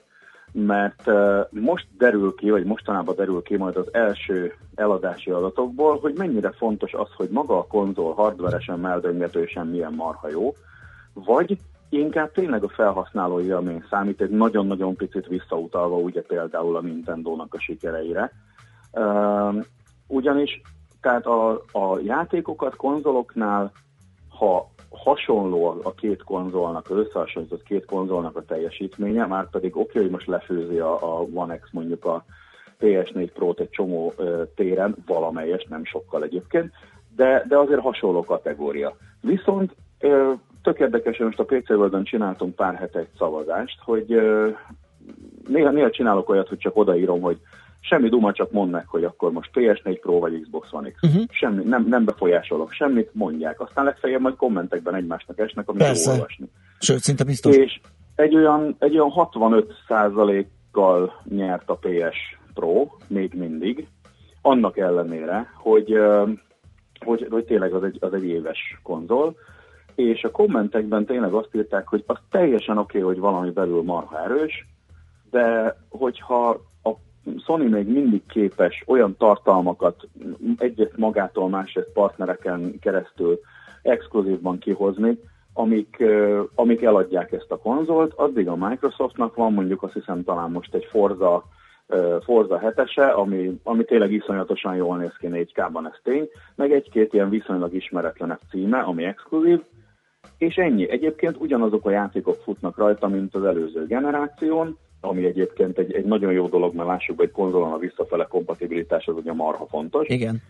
mert 0.51 1.09
most 1.49 1.87
derül 1.97 2.33
ki, 2.35 2.49
vagy 2.49 2.63
mostanában 2.63 3.15
derül 3.15 3.41
ki 3.41 3.57
majd 3.57 3.75
az 3.75 3.93
első 3.93 4.53
eladási 4.75 5.31
adatokból, 5.31 5.99
hogy 5.99 6.13
mennyire 6.17 6.51
fontos 6.51 6.93
az, 6.93 7.09
hogy 7.15 7.29
maga 7.29 7.57
a 7.57 7.67
konzol 7.67 8.13
hardveresen, 8.13 8.79
meldöngetősen 8.79 9.67
milyen 9.67 9.93
marha 9.93 10.29
jó, 10.29 10.53
vagy 11.13 11.57
inkább 11.89 12.31
tényleg 12.31 12.63
a 12.63 12.69
felhasználói 12.69 13.45
élmény 13.45 13.83
számít, 13.89 14.21
egy 14.21 14.29
nagyon-nagyon 14.29 14.95
picit 14.95 15.27
visszautalva 15.27 15.95
ugye 15.95 16.21
például 16.21 16.75
a 16.75 16.81
Nintendo-nak 16.81 17.53
a 17.53 17.59
sikereire. 17.59 18.31
Ugyanis 20.07 20.61
tehát 21.01 21.25
a, 21.25 21.51
a 21.71 21.99
játékokat 22.03 22.75
konzoloknál, 22.75 23.71
ha 24.29 24.69
hasonló 24.89 25.81
a- 25.83 25.91
két 25.91 26.23
konzolnak, 26.23 26.89
az 26.89 26.97
összehasonlított 26.97 27.63
két 27.63 27.85
konzolnak 27.85 28.35
a 28.35 28.45
teljesítménye, 28.45 29.25
már 29.25 29.49
pedig 29.49 29.75
oké, 29.75 29.89
okay, 29.89 30.01
hogy 30.01 30.11
most 30.11 30.27
lefőzi 30.27 30.79
a, 30.79 31.19
a 31.19 31.27
One 31.33 31.59
X 31.59 31.69
mondjuk 31.71 32.05
a 32.05 32.25
PS4 32.81 33.29
Pro-t 33.33 33.59
egy 33.59 33.69
csomó 33.69 34.13
ö, 34.17 34.43
téren, 34.55 34.95
valamelyes, 35.05 35.65
nem 35.69 35.85
sokkal 35.85 36.23
egyébként, 36.23 36.71
de, 37.15 37.45
de 37.47 37.57
azért 37.57 37.81
hasonló 37.81 38.23
kategória. 38.23 38.95
Viszont 39.21 39.75
ö, 39.99 40.31
tök 40.63 40.79
érdekes, 40.79 41.17
hogy 41.17 41.25
most 41.25 41.39
a 41.39 41.45
PC 41.45 41.69
World-on 41.69 42.03
csináltunk 42.03 42.55
pár 42.55 42.75
hete 42.75 42.99
egy 42.99 43.09
szavazást, 43.17 43.79
hogy 43.81 44.11
ö, 44.13 44.49
néha, 45.47 45.69
néha 45.71 45.89
csinálok 45.89 46.29
olyat, 46.29 46.47
hogy 46.47 46.57
csak 46.57 46.77
odaírom, 46.77 47.21
hogy 47.21 47.39
semmi 47.79 48.09
duma, 48.09 48.33
csak 48.33 48.51
mondd 48.51 48.71
meg, 48.71 48.87
hogy 48.87 49.03
akkor 49.03 49.31
most 49.31 49.49
PS4 49.53 49.97
Pro 50.01 50.19
vagy 50.19 50.41
Xbox 50.41 50.67
One 50.71 50.91
X. 50.91 51.01
Uh-huh. 51.03 51.23
Semmi, 51.29 51.63
nem, 51.63 51.85
nem 51.87 52.05
befolyásolok 52.05 52.71
semmit, 52.71 53.09
mondják. 53.13 53.59
Aztán 53.59 53.85
legfeljebb 53.85 54.21
majd 54.21 54.35
kommentekben 54.35 54.95
egymásnak 54.95 55.39
esnek, 55.39 55.69
amit 55.69 55.81
Persze. 55.81 56.11
olvasni. 56.11 56.49
Sőt, 56.79 56.99
szinte 56.99 57.23
biztos. 57.23 57.55
És 57.55 57.79
egy 58.15 58.35
olyan, 58.35 58.75
egy 58.79 58.93
olyan 58.93 59.09
65 59.09 59.73
kal 60.71 61.21
nyert 61.23 61.69
a 61.69 61.75
PS 61.75 62.37
Pro, 62.53 62.87
még 63.07 63.33
mindig, 63.33 63.87
annak 64.41 64.77
ellenére, 64.77 65.51
hogy, 65.55 65.99
hogy, 67.05 67.27
hogy 67.29 67.45
tényleg 67.45 67.73
az 67.73 67.83
egy, 67.83 67.97
az 67.99 68.13
egy 68.13 68.25
éves 68.25 68.79
konzol, 68.83 69.35
és 69.95 70.23
a 70.23 70.31
kommentekben 70.31 71.05
tényleg 71.05 71.33
azt 71.33 71.55
írták, 71.55 71.87
hogy 71.87 72.03
az 72.07 72.17
teljesen 72.29 72.77
oké, 72.77 72.97
okay, 72.97 73.13
hogy 73.13 73.21
valami 73.21 73.49
belül 73.49 73.83
marha 73.83 74.23
erős, 74.23 74.67
de 75.29 75.77
hogyha 75.89 76.61
Sony 77.45 77.69
még 77.69 77.87
mindig 77.87 78.25
képes 78.25 78.83
olyan 78.87 79.15
tartalmakat 79.17 80.07
egyet 80.57 80.97
magától, 80.97 81.49
másrészt 81.49 81.91
partnereken 81.93 82.79
keresztül 82.79 83.39
exkluzívban 83.81 84.57
kihozni, 84.57 85.19
amik, 85.53 86.03
amik 86.55 86.81
eladják 86.81 87.31
ezt 87.31 87.51
a 87.51 87.57
konzolt, 87.57 88.13
addig 88.13 88.47
a 88.47 88.55
Microsoftnak 88.55 89.35
van 89.35 89.53
mondjuk 89.53 89.83
azt 89.83 89.93
hiszem 89.93 90.23
talán 90.23 90.51
most 90.51 90.73
egy 90.73 90.85
Forza, 90.85 91.43
Forza 92.23 92.59
7-ese, 92.63 93.13
ami, 93.15 93.59
ami 93.63 93.83
tényleg 93.83 94.11
iszonyatosan 94.11 94.75
jól 94.75 94.97
néz 94.97 95.15
ki 95.19 95.27
4K-ban, 95.31 95.85
ez 95.85 95.99
tény, 96.03 96.27
meg 96.55 96.71
egy-két 96.71 97.13
ilyen 97.13 97.29
viszonylag 97.29 97.73
ismeretlenebb 97.73 98.39
címe, 98.49 98.79
ami 98.79 99.03
exkluzív, 99.03 99.61
és 100.37 100.55
ennyi. 100.55 100.89
Egyébként 100.89 101.35
ugyanazok 101.39 101.85
a 101.85 101.91
játékok 101.91 102.35
futnak 102.35 102.77
rajta, 102.77 103.07
mint 103.07 103.35
az 103.35 103.43
előző 103.43 103.85
generáción, 103.85 104.77
ami 105.01 105.25
egyébként 105.25 105.77
egy, 105.77 105.93
egy 105.93 106.05
nagyon 106.05 106.31
jó 106.31 106.47
dolog, 106.47 106.75
mert 106.75 106.87
lássuk 106.87 107.21
egy 107.21 107.31
konzolon 107.31 107.71
a 107.71 107.77
visszafele 107.77 108.25
kompatibilitás 108.25 109.07
az 109.07 109.15
ugye 109.15 109.33
marha 109.33 109.65
fontos. 109.65 110.07
Igen. 110.07 110.41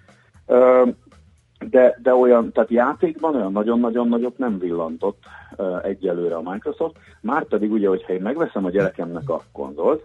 De, 1.69 1.99
de 2.01 2.13
olyan, 2.13 2.51
tehát 2.51 2.69
játékban 2.69 3.36
olyan 3.36 3.51
nagyon-nagyon 3.51 4.07
nagyot 4.07 4.38
nem 4.38 4.60
villantott 4.60 5.23
egyelőre 5.83 6.36
a 6.36 6.51
Microsoft. 6.51 6.95
Márpedig 7.21 7.71
ugye, 7.71 7.88
hogyha 7.88 8.13
én 8.13 8.21
megveszem 8.21 8.65
a 8.65 8.69
gyerekemnek 8.69 9.29
a 9.29 9.43
konzolt, 9.51 10.03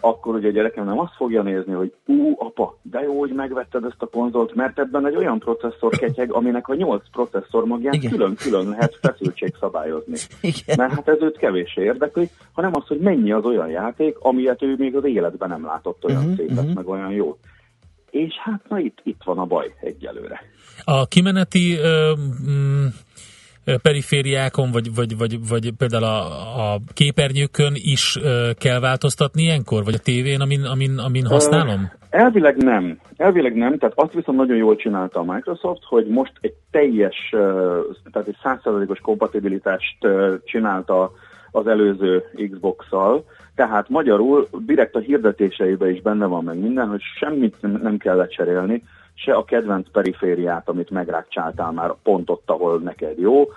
akkor 0.00 0.34
ugye 0.34 0.48
a 0.48 0.52
gyerekem 0.52 0.84
nem 0.84 0.98
azt 0.98 1.14
fogja 1.16 1.42
nézni, 1.42 1.72
hogy 1.72 1.94
ú, 2.06 2.34
apa, 2.38 2.78
de 2.82 3.00
jó, 3.00 3.18
hogy 3.18 3.32
megvetted 3.32 3.84
ezt 3.84 4.02
a 4.02 4.06
konzolt, 4.06 4.54
mert 4.54 4.78
ebben 4.78 5.06
egy 5.06 5.16
olyan 5.16 5.38
processzor 5.38 5.96
ketyeg, 5.98 6.32
aminek 6.32 6.68
a 6.68 6.74
8 6.74 7.02
processzor 7.12 7.64
magján 7.64 7.92
Igen. 7.92 8.10
külön-külön 8.10 8.68
lehet 8.68 8.98
feszültség 9.00 9.54
szabályozni. 9.60 10.16
Igen. 10.40 10.76
Mert 10.76 10.92
hát 10.92 11.08
ez 11.08 11.20
őt 11.20 11.38
kevéssé 11.38 11.82
érdekli, 11.82 12.30
hanem 12.52 12.70
az, 12.74 12.86
hogy 12.86 12.98
mennyi 12.98 13.32
az 13.32 13.44
olyan 13.44 13.68
játék, 13.68 14.18
amilyet 14.18 14.62
ő 14.62 14.74
még 14.78 14.96
az 14.96 15.04
életben 15.04 15.48
nem 15.48 15.64
látott 15.64 16.04
olyan 16.04 16.22
uh-huh, 16.22 16.36
szépet, 16.36 16.58
uh-huh. 16.58 16.74
meg 16.74 16.88
olyan 16.88 17.10
jót. 17.10 17.38
És 18.10 18.34
hát 18.42 18.68
na 18.68 18.78
itt, 18.78 18.98
itt 19.02 19.20
van 19.24 19.38
a 19.38 19.44
baj 19.44 19.74
egyelőre. 19.80 20.40
A 20.84 21.06
kimeneti 21.06 21.76
mm, 21.76 21.84
ö, 21.84 22.12
perifériákon, 23.82 24.70
vagy, 24.70 24.94
vagy, 24.94 25.16
vagy, 25.18 25.48
vagy 25.48 25.72
például 25.78 26.04
a, 26.04 26.72
a 26.72 26.80
képernyőkön 26.92 27.72
is 27.74 28.18
kell 28.58 28.80
változtatni 28.80 29.42
ilyenkor? 29.42 29.84
Vagy 29.84 29.94
a 29.94 29.98
tévén, 29.98 30.40
amin, 30.40 30.64
amin, 30.64 30.98
amin 30.98 31.26
használom? 31.26 31.90
Elvileg 32.10 32.56
nem. 32.56 32.98
Elvileg 33.16 33.54
nem, 33.54 33.78
tehát 33.78 33.98
azt 33.98 34.12
viszont 34.12 34.38
nagyon 34.38 34.56
jól 34.56 34.76
csinálta 34.76 35.20
a 35.20 35.32
Microsoft, 35.32 35.82
hogy 35.84 36.06
most 36.06 36.32
egy 36.40 36.54
teljes, 36.70 37.16
tehát 38.12 38.28
egy 38.28 38.36
százszerzalékos 38.42 38.98
kompatibilitást 38.98 39.96
csinálta 40.44 41.12
az 41.50 41.66
előző 41.66 42.24
Xbox-szal, 42.50 43.24
tehát 43.54 43.88
magyarul 43.88 44.48
direkt 44.66 44.94
a 44.94 44.98
hirdetéseibe 44.98 45.90
is 45.90 46.02
benne 46.02 46.26
van 46.26 46.44
meg 46.44 46.58
minden, 46.58 46.88
hogy 46.88 47.00
semmit 47.18 47.56
nem 47.60 47.96
kell 47.96 48.16
lecserélni, 48.16 48.82
se 49.24 49.32
a 49.32 49.44
kedvenc 49.44 49.90
perifériát, 49.90 50.68
amit 50.68 50.90
megrákcsáltál 50.90 51.72
már 51.72 51.94
pont 52.02 52.30
ott, 52.30 52.50
ahol 52.50 52.78
neked 52.78 53.18
jó, 53.18 53.48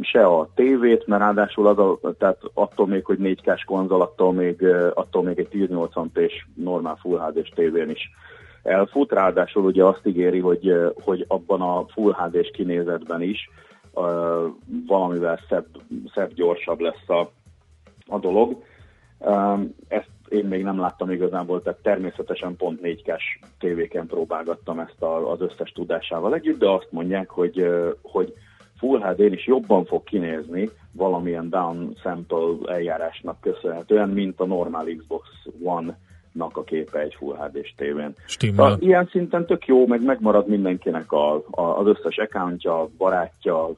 se 0.00 0.24
a 0.26 0.48
tévét, 0.54 1.06
mert 1.06 1.22
ráadásul 1.22 1.66
az 1.66 1.78
a, 1.78 1.98
tehát 2.18 2.40
attól 2.54 2.86
még, 2.86 3.04
hogy 3.04 3.18
4K-s 3.20 3.64
konzol, 3.64 4.02
attól 4.02 4.32
még, 4.32 4.64
attól 4.94 5.22
még 5.22 5.38
egy 5.38 5.48
1080p-s 5.52 6.46
normál 6.54 6.96
Full 7.00 7.18
HD-s 7.18 7.48
tévén 7.48 7.90
is 7.90 8.10
elfut, 8.62 9.12
ráadásul 9.12 9.64
ugye 9.64 9.84
azt 9.84 10.06
ígéri, 10.06 10.38
hogy, 10.38 10.92
hogy 11.02 11.24
abban 11.28 11.60
a 11.60 11.84
Full 11.86 12.12
HD-s 12.12 12.50
kinézetben 12.50 13.22
is 13.22 13.50
ö, 13.94 14.46
valamivel 14.86 15.40
szebb, 15.48 15.66
szebb, 16.14 16.32
gyorsabb 16.32 16.80
lesz 16.80 17.08
a, 17.08 17.30
a 18.06 18.18
dolog. 18.18 18.62
Um, 19.18 19.74
ezt 19.88 20.10
én 20.28 20.44
még 20.44 20.62
nem 20.62 20.78
láttam 20.78 21.10
igazából, 21.10 21.62
tehát 21.62 21.82
természetesen 21.82 22.56
pont 22.56 22.80
4K-s 22.82 23.38
tévéken 23.58 24.06
próbálgattam 24.06 24.78
ezt 24.78 25.02
a, 25.02 25.30
az 25.30 25.40
összes 25.40 25.72
tudásával 25.72 26.34
együtt, 26.34 26.58
de 26.58 26.68
azt 26.68 26.88
mondják, 26.90 27.30
hogy, 27.30 27.68
hogy 28.02 28.34
Full 28.78 29.00
HD-n 29.00 29.32
is 29.32 29.46
jobban 29.46 29.84
fog 29.84 30.04
kinézni 30.04 30.70
valamilyen 30.92 31.48
down 31.48 31.94
sample 32.00 32.72
eljárásnak 32.72 33.40
köszönhetően, 33.40 34.08
mint 34.08 34.40
a 34.40 34.46
normál 34.46 34.86
Xbox 34.96 35.28
One-nak 36.38 36.56
a 36.56 36.62
képe 36.64 36.98
egy 36.98 37.14
Full 37.18 37.36
HD-s 37.36 37.74
tévén. 37.76 38.14
Stimmel. 38.26 38.64
Szóval 38.64 38.80
ilyen 38.80 39.08
szinten 39.10 39.46
tök 39.46 39.66
jó, 39.66 39.86
meg 39.86 40.02
megmarad 40.02 40.48
mindenkinek 40.48 41.12
a, 41.12 41.34
a, 41.34 41.62
az 41.62 41.86
összes 41.86 42.16
accountja, 42.16 42.88
barátja, 42.96 43.68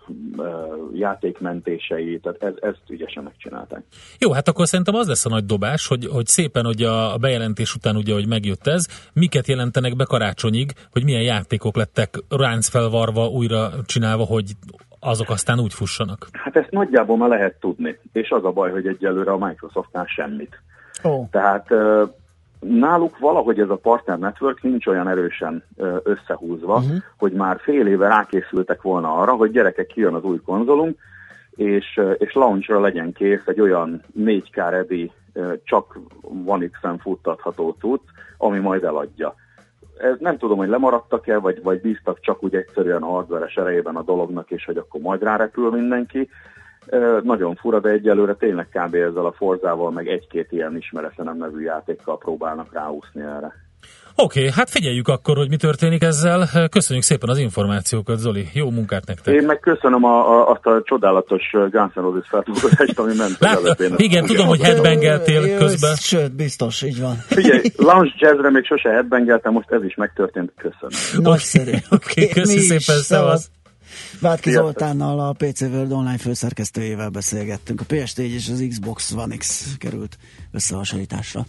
játékmentései, 0.92 2.20
tehát 2.20 2.42
ez, 2.42 2.54
ezt 2.60 2.82
ügyesen 2.88 3.22
megcsinálták. 3.22 3.82
Jó, 4.18 4.32
hát 4.32 4.48
akkor 4.48 4.66
szerintem 4.66 4.94
az 4.94 5.08
lesz 5.08 5.26
a 5.26 5.28
nagy 5.28 5.44
dobás, 5.44 5.86
hogy, 5.86 6.06
hogy 6.06 6.26
szépen, 6.26 6.64
hogy 6.64 6.82
a, 6.82 7.14
a 7.14 7.16
bejelentés 7.16 7.74
után 7.74 7.96
ugye, 7.96 8.12
hogy 8.12 8.28
megjött 8.28 8.66
ez, 8.66 9.10
miket 9.12 9.46
jelentenek 9.46 9.96
be 9.96 10.04
karácsonyig, 10.04 10.72
hogy 10.92 11.04
milyen 11.04 11.22
játékok 11.22 11.76
lettek 11.76 12.14
ránc 12.28 12.68
felvarva, 12.68 13.26
újra 13.26 13.70
csinálva, 13.86 14.24
hogy 14.24 14.50
azok 15.00 15.30
aztán 15.30 15.60
úgy 15.60 15.74
fussanak. 15.74 16.28
Hát 16.32 16.56
ezt 16.56 16.70
nagyjából 16.70 17.16
már 17.16 17.28
lehet 17.28 17.54
tudni, 17.60 17.98
és 18.12 18.30
az 18.30 18.44
a 18.44 18.50
baj, 18.50 18.70
hogy 18.70 18.86
egyelőre 18.86 19.30
a 19.30 19.46
Microsoftnál 19.46 20.04
semmit. 20.06 20.60
Ó, 21.04 21.28
Tehát 21.30 21.66
náluk 22.60 23.18
valahogy 23.18 23.60
ez 23.60 23.68
a 23.68 23.76
partner 23.76 24.18
network 24.18 24.62
nincs 24.62 24.86
olyan 24.86 25.08
erősen 25.08 25.64
összehúzva, 26.02 26.74
uh-huh. 26.74 26.96
hogy 27.18 27.32
már 27.32 27.60
fél 27.60 27.86
éve 27.86 28.08
rákészültek 28.08 28.82
volna 28.82 29.14
arra, 29.14 29.32
hogy 29.32 29.50
gyerekek 29.50 29.86
kijön 29.86 30.14
az 30.14 30.22
új 30.22 30.40
konzolunk, 30.44 30.98
és, 31.50 32.00
és 32.18 32.32
launchra 32.32 32.80
legyen 32.80 33.12
kész 33.12 33.46
egy 33.46 33.60
olyan 33.60 34.02
4K 34.18 34.54
ready, 34.54 35.12
csak 35.64 35.98
One 36.44 36.68
X-en 36.68 36.98
futtatható 36.98 37.76
cucc, 37.78 38.02
ami 38.38 38.58
majd 38.58 38.84
eladja. 38.84 39.34
Ez 39.98 40.16
nem 40.18 40.38
tudom, 40.38 40.58
hogy 40.58 40.68
lemaradtak-e, 40.68 41.38
vagy, 41.38 41.62
vagy 41.62 41.80
bíztak 41.80 42.20
csak 42.20 42.42
úgy 42.42 42.54
egyszerűen 42.54 43.02
a 43.02 43.06
hardveres 43.06 43.54
erejében 43.54 43.96
a 43.96 44.02
dolognak, 44.02 44.50
és 44.50 44.64
hogy 44.64 44.76
akkor 44.76 45.00
majd 45.00 45.22
rárepül 45.22 45.70
mindenki. 45.70 46.28
Nagyon 47.22 47.54
fura, 47.54 47.80
de 47.80 47.88
egyelőre 47.88 48.34
tényleg 48.34 48.68
kb. 48.68 48.94
ezzel 48.94 49.26
a 49.26 49.32
Forzával, 49.32 49.90
meg 49.90 50.08
egy-két 50.08 50.52
ilyen 50.52 50.76
ismeretlenem 50.76 51.36
nevű 51.36 51.60
játékkal 51.60 52.18
próbálnak 52.18 52.72
ráúszni 52.72 53.20
erre. 53.20 53.68
Oké, 54.14 54.38
okay, 54.40 54.52
hát 54.56 54.70
figyeljük 54.70 55.08
akkor, 55.08 55.36
hogy 55.36 55.48
mi 55.48 55.56
történik 55.56 56.02
ezzel. 56.02 56.48
Köszönjük 56.70 57.04
szépen 57.04 57.28
az 57.28 57.38
információkat, 57.38 58.18
Zoli. 58.18 58.48
Jó 58.52 58.70
munkát 58.70 59.06
nektek. 59.06 59.34
Én 59.34 59.46
meg 59.46 59.60
köszönöm 59.60 60.04
a, 60.04 60.38
a, 60.38 60.50
azt 60.50 60.66
a 60.66 60.82
csodálatos 60.84 61.50
Guns 61.50 61.94
N' 61.94 62.00
Roses 62.00 62.28
feltolgozást, 62.28 62.98
ami 62.98 63.14
ment 63.16 63.36
Lát, 63.38 63.80
igen, 63.96 64.24
tudom, 64.24 64.46
hogy 64.46 64.60
headbangeltél 64.60 65.56
közben. 65.58 65.94
Sőt, 65.94 66.32
biztos, 66.36 66.82
így 66.82 67.00
van. 67.00 67.14
Figyelj, 67.14 67.60
lounge 67.88 68.12
jazzre 68.16 68.50
még 68.50 68.64
sose 68.64 68.88
headbangeltem, 68.90 69.52
most 69.52 69.70
ez 69.70 69.84
is 69.84 69.94
megtörtént, 69.94 70.52
köszönöm. 70.56 71.30
Nagyszerű. 71.30 71.72
Oké, 71.90 72.30
mi 72.34 72.52
is. 72.52 72.62
szépen, 72.62 73.02
szevasz. 73.02 73.50
Vátki. 74.20 74.50
Zoltánnal, 74.50 75.20
a 75.20 75.32
PC 75.32 75.60
World 75.60 75.92
online 75.92 76.18
főszerkesztőjével 76.18 77.08
beszélgettünk. 77.08 77.80
A 77.80 77.84
PS4 77.84 78.18
és 78.18 78.48
az 78.48 78.64
Xbox 78.68 79.12
One 79.12 79.36
X 79.36 79.66
került 79.78 80.16
összehasonlításra. 80.52 81.46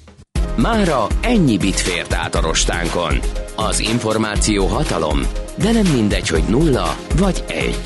Mára 0.57 1.07
ennyi 1.21 1.57
bit 1.57 1.79
fért 1.79 2.13
át 2.13 2.35
a 2.35 2.41
rostánkon. 2.41 3.19
Az 3.55 3.79
információ 3.79 4.65
hatalom, 4.65 5.19
de 5.57 5.71
nem 5.71 5.85
mindegy, 5.93 6.27
hogy 6.27 6.43
nulla 6.49 6.95
vagy 7.17 7.43
egy. 7.47 7.79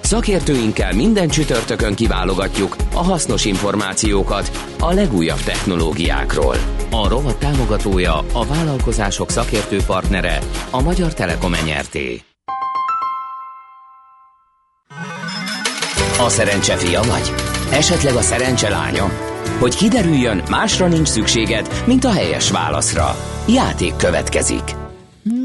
Szakértőinkkel 0.00 0.92
minden 0.92 1.28
csütörtökön 1.28 1.94
kiválogatjuk 1.94 2.76
a 2.94 3.02
hasznos 3.02 3.44
információkat 3.44 4.50
a 4.78 4.92
legújabb 4.92 5.40
technológiákról. 5.40 6.56
A 6.90 7.08
rovat 7.08 7.38
támogatója, 7.38 8.18
a 8.32 8.46
vállalkozások 8.46 9.30
szakértő 9.30 9.78
partnere, 9.86 10.38
a 10.70 10.82
Magyar 10.82 11.14
Telekom 11.14 11.54
Enyerté. 11.54 12.22
A 16.24 16.28
szerencse 16.28 16.76
fia 16.76 17.02
vagy? 17.02 17.32
Esetleg 17.72 18.14
a 18.14 18.20
szerencse 18.20 18.68
lánya? 18.68 19.08
Hogy 19.58 19.74
kiderüljön, 19.74 20.42
másra 20.50 20.88
nincs 20.88 21.08
szükséged, 21.08 21.68
mint 21.86 22.04
a 22.04 22.12
helyes 22.12 22.50
válaszra. 22.50 23.16
Játék 23.48 23.96
következik. 23.96 24.62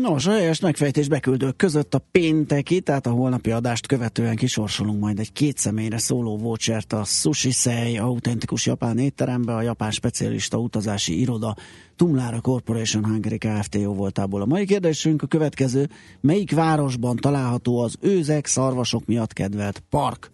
Nos, 0.02 0.26
a 0.26 0.32
helyes 0.32 0.60
megfejtés 0.60 1.08
beküldők 1.08 1.56
között 1.56 1.94
a 1.94 2.06
pénteki, 2.12 2.82
tehát 2.82 3.06
a 3.06 3.10
holnapi 3.10 3.52
adást 3.52 3.88
követően 3.88 4.36
kisorsolunk 4.36 5.00
majd 5.00 5.20
egy 5.20 5.32
két 5.32 5.58
személyre 5.58 5.98
szóló 5.98 6.38
vouchert 6.38 6.94
a 6.94 7.04
Sushi 7.04 7.52
Sei 7.52 7.98
autentikus 7.98 8.66
japán 8.66 8.98
étterembe, 8.98 9.56
a 9.56 9.62
japán 9.62 9.92
specialista 9.92 10.58
utazási 10.58 11.20
iroda 11.20 11.56
Tumlára 11.96 12.42
Corporation 12.42 13.06
Hungary 13.06 13.38
Kft. 13.38 13.76
jó 13.76 13.94
voltából. 13.94 14.42
A 14.42 14.46
mai 14.46 14.66
kérdésünk 14.66 15.22
a 15.22 15.28
következő, 15.28 15.90
melyik 16.22 16.52
városban 16.52 17.16
található 17.16 17.80
az 17.80 17.96
őzek 18.00 18.46
szarvasok 18.46 19.06
miatt 19.06 19.34
kedvelt 19.34 19.84
park? 19.90 20.34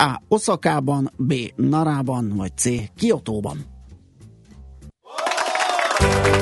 A. 0.00 0.22
Oszakában, 0.28 1.10
B. 1.16 1.34
Narában, 1.56 2.32
vagy 2.36 2.56
C. 2.56 2.68
Kiotóban. 2.96 3.58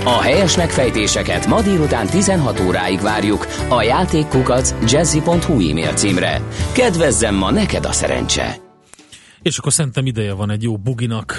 A 0.04 0.20
helyes 0.20 0.56
megfejtéseket 0.56 1.46
ma 1.46 1.62
délután 1.62 2.06
16 2.06 2.60
óráig 2.60 3.00
várjuk 3.00 3.46
a 3.68 3.82
játékkukac 3.82 4.74
jazzy.hu 4.92 5.70
e-mail 5.70 5.92
címre. 5.92 6.42
Kedvezzem 6.72 7.34
ma 7.34 7.50
neked 7.50 7.84
a 7.84 7.92
szerencse! 7.92 8.56
És 9.42 9.58
akkor 9.58 9.72
szerintem 9.72 10.06
ideje 10.06 10.32
van 10.32 10.50
egy 10.50 10.62
jó 10.62 10.76
buginak. 10.76 11.34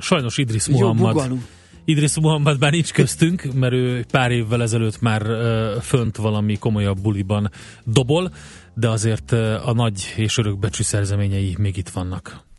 Sajnos 0.00 0.38
Idris 0.38 0.66
Muhammad. 0.68 1.32
Idris 1.84 2.18
Muhammad 2.20 2.60
már 2.60 2.70
nincs 2.72 2.92
köztünk, 2.92 3.48
mert 3.54 3.72
ő 3.72 4.04
pár 4.10 4.30
évvel 4.30 4.62
ezelőtt 4.62 5.00
már 5.00 5.22
fönt 5.80 6.16
valami 6.16 6.58
komolyabb 6.58 7.00
buliban 7.00 7.50
dobol, 7.84 8.32
de 8.74 8.88
azért 8.88 9.32
a 9.64 9.72
nagy 9.72 10.12
és 10.16 10.38
örökbecsű 10.38 10.82
szerzeményei 10.82 11.56
még 11.58 11.76
itt 11.76 11.88
vannak. 11.88 12.50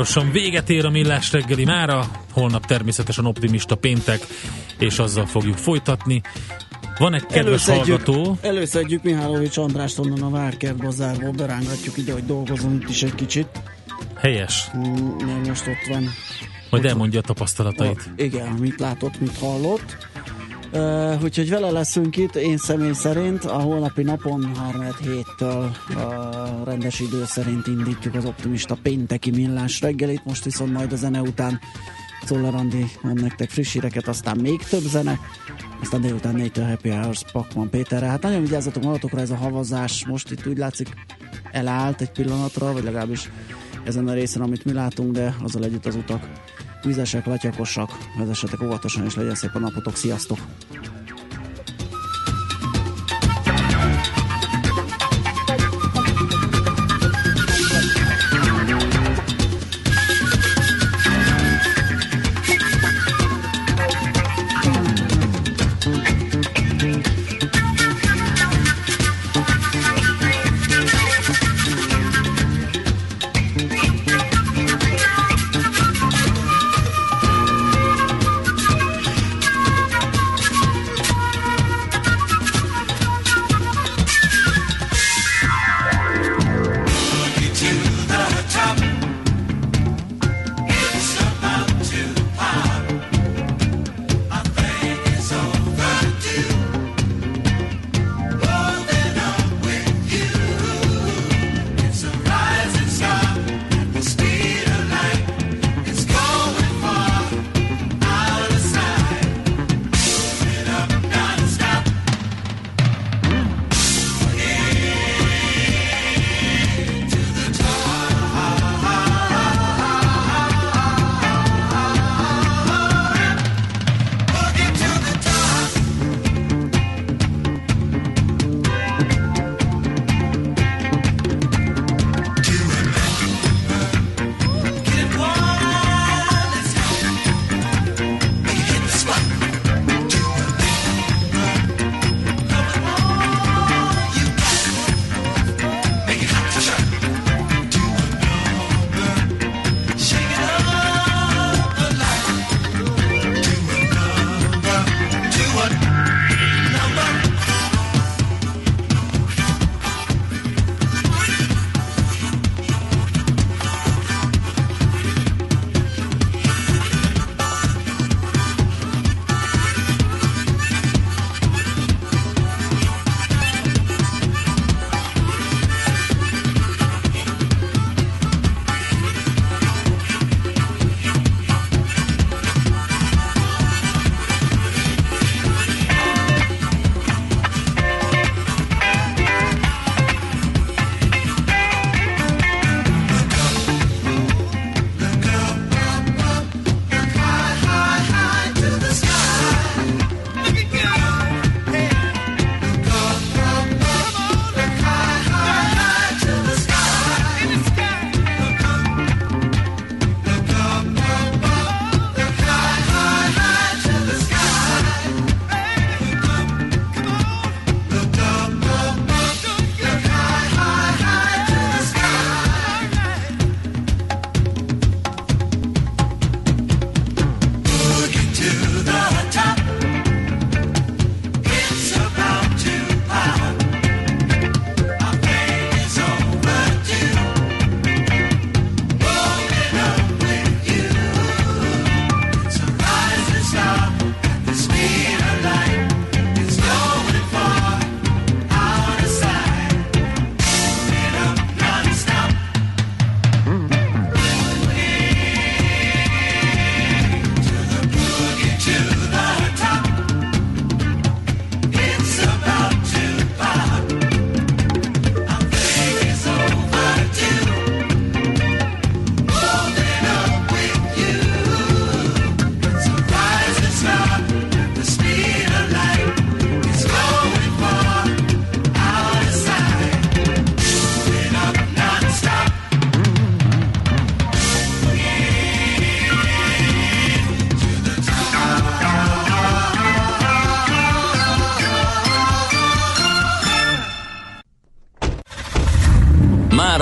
Hamarosan 0.00 0.32
véget 0.32 0.70
ér 0.70 0.84
a 0.84 0.90
millás 0.90 1.32
reggeli 1.32 1.64
mára, 1.64 2.10
holnap 2.32 2.66
természetesen 2.66 3.24
optimista 3.24 3.74
péntek, 3.74 4.26
és 4.78 4.98
azzal 4.98 5.26
fogjuk 5.26 5.56
folytatni. 5.56 6.22
Van 6.98 7.14
egy 7.14 7.26
kedves 7.26 7.66
hallgató, 7.66 8.38
előszedjük 8.40 9.02
Mihálovics 9.02 9.56
Andrást 9.56 9.98
onnan 9.98 10.22
a 10.22 10.30
Várkert 10.30 10.76
bazárból, 10.76 11.30
berángatjuk 11.30 11.96
ide, 11.96 12.12
hogy 12.12 12.26
dolgozunk 12.26 12.88
is 12.88 13.02
egy 13.02 13.14
kicsit. 13.14 13.46
helyes, 14.16 14.70
Mm, 14.76 15.44
most 15.46 15.66
ott 15.66 15.88
van. 15.88 16.04
majd 16.70 16.84
elmondja 16.84 17.18
a 17.18 17.22
tapasztalatait. 17.22 18.10
A, 18.16 18.22
igen, 18.22 18.48
mit 18.48 18.80
látott, 18.80 19.20
mit 19.20 19.38
hallott. 19.38 19.96
Uh, 20.72 21.22
úgyhogy 21.22 21.50
vele 21.50 21.70
leszünk 21.70 22.16
itt, 22.16 22.34
én 22.34 22.56
személy 22.56 22.92
szerint. 22.92 23.44
A 23.44 23.58
holnapi 23.58 24.02
napon 24.02 24.54
3 24.54 24.84
héttől 25.02 25.70
a 25.96 26.64
rendes 26.64 27.00
idő 27.00 27.24
szerint 27.24 27.66
indítjuk 27.66 28.14
az 28.14 28.24
optimista 28.24 28.76
pénteki 28.82 29.30
millás 29.30 29.80
reggelit, 29.80 30.24
most 30.24 30.44
viszont 30.44 30.72
majd 30.72 30.92
a 30.92 30.96
zene 30.96 31.20
után 31.20 31.60
Czoller 32.24 32.54
Andi 32.54 32.86
mond 33.02 33.20
nektek 33.20 33.50
friss 33.50 33.72
híreket, 33.72 34.08
aztán 34.08 34.36
még 34.36 34.62
több 34.62 34.82
zene, 34.82 35.18
aztán 35.80 36.00
délután 36.00 36.34
4-től 36.38 36.66
Happy 36.68 36.88
Hours 36.88 37.22
Pakman 37.32 37.70
Péterre. 37.70 38.06
Hát 38.06 38.22
nagyon 38.22 38.42
vigyázzatok 38.42 38.82
magatokra, 38.82 39.20
ez 39.20 39.30
a 39.30 39.36
havazás 39.36 40.06
most 40.06 40.30
itt 40.30 40.46
úgy 40.46 40.58
látszik 40.58 40.88
elállt 41.52 42.00
egy 42.00 42.10
pillanatra, 42.10 42.72
vagy 42.72 42.84
legalábbis 42.84 43.30
ezen 43.84 44.08
a 44.08 44.12
részen, 44.12 44.42
amit 44.42 44.64
mi 44.64 44.72
látunk, 44.72 45.12
de 45.12 45.34
azzal 45.42 45.64
együtt 45.64 45.86
az 45.86 45.96
utak 45.96 46.28
vizesek, 46.82 47.26
latyakosak, 47.26 47.90
vezessetek 48.18 48.62
óvatosan, 48.62 49.04
és 49.04 49.14
legyen 49.14 49.34
szép 49.34 49.54
a 49.54 49.58
napotok. 49.58 49.96
Sziasztok! 49.96 50.38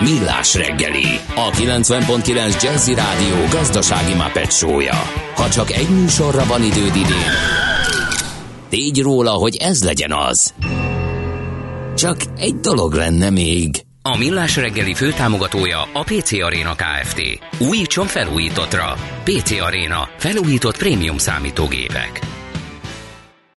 Millás 0.00 0.54
reggeli, 0.54 1.20
a 1.34 1.50
90.9 1.50 2.62
Jazzy 2.62 2.94
Rádió 2.94 3.34
gazdasági 3.50 4.14
Muppet 4.14 4.52
show-ja. 4.52 5.02
Ha 5.34 5.50
csak 5.50 5.70
egy 5.70 5.88
műsorra 5.88 6.44
van 6.44 6.62
időd 6.62 6.96
idén, 6.96 7.32
tégy 8.68 9.00
róla, 9.00 9.30
hogy 9.30 9.56
ez 9.56 9.84
legyen 9.84 10.12
az. 10.12 10.54
Csak 11.96 12.16
egy 12.36 12.54
dolog 12.54 12.92
lenne 12.92 13.30
még. 13.30 13.84
A 14.02 14.16
Millás 14.16 14.56
reggeli 14.56 14.94
főtámogatója 14.94 15.88
a 15.92 16.02
PC 16.02 16.32
Arena 16.32 16.74
Kft. 16.74 17.20
Újítson 17.58 18.06
felújítottra. 18.06 18.96
PC 19.24 19.50
Arena. 19.60 20.08
Felújított 20.16 20.76
prémium 20.76 21.18
számítógépek. 21.18 22.20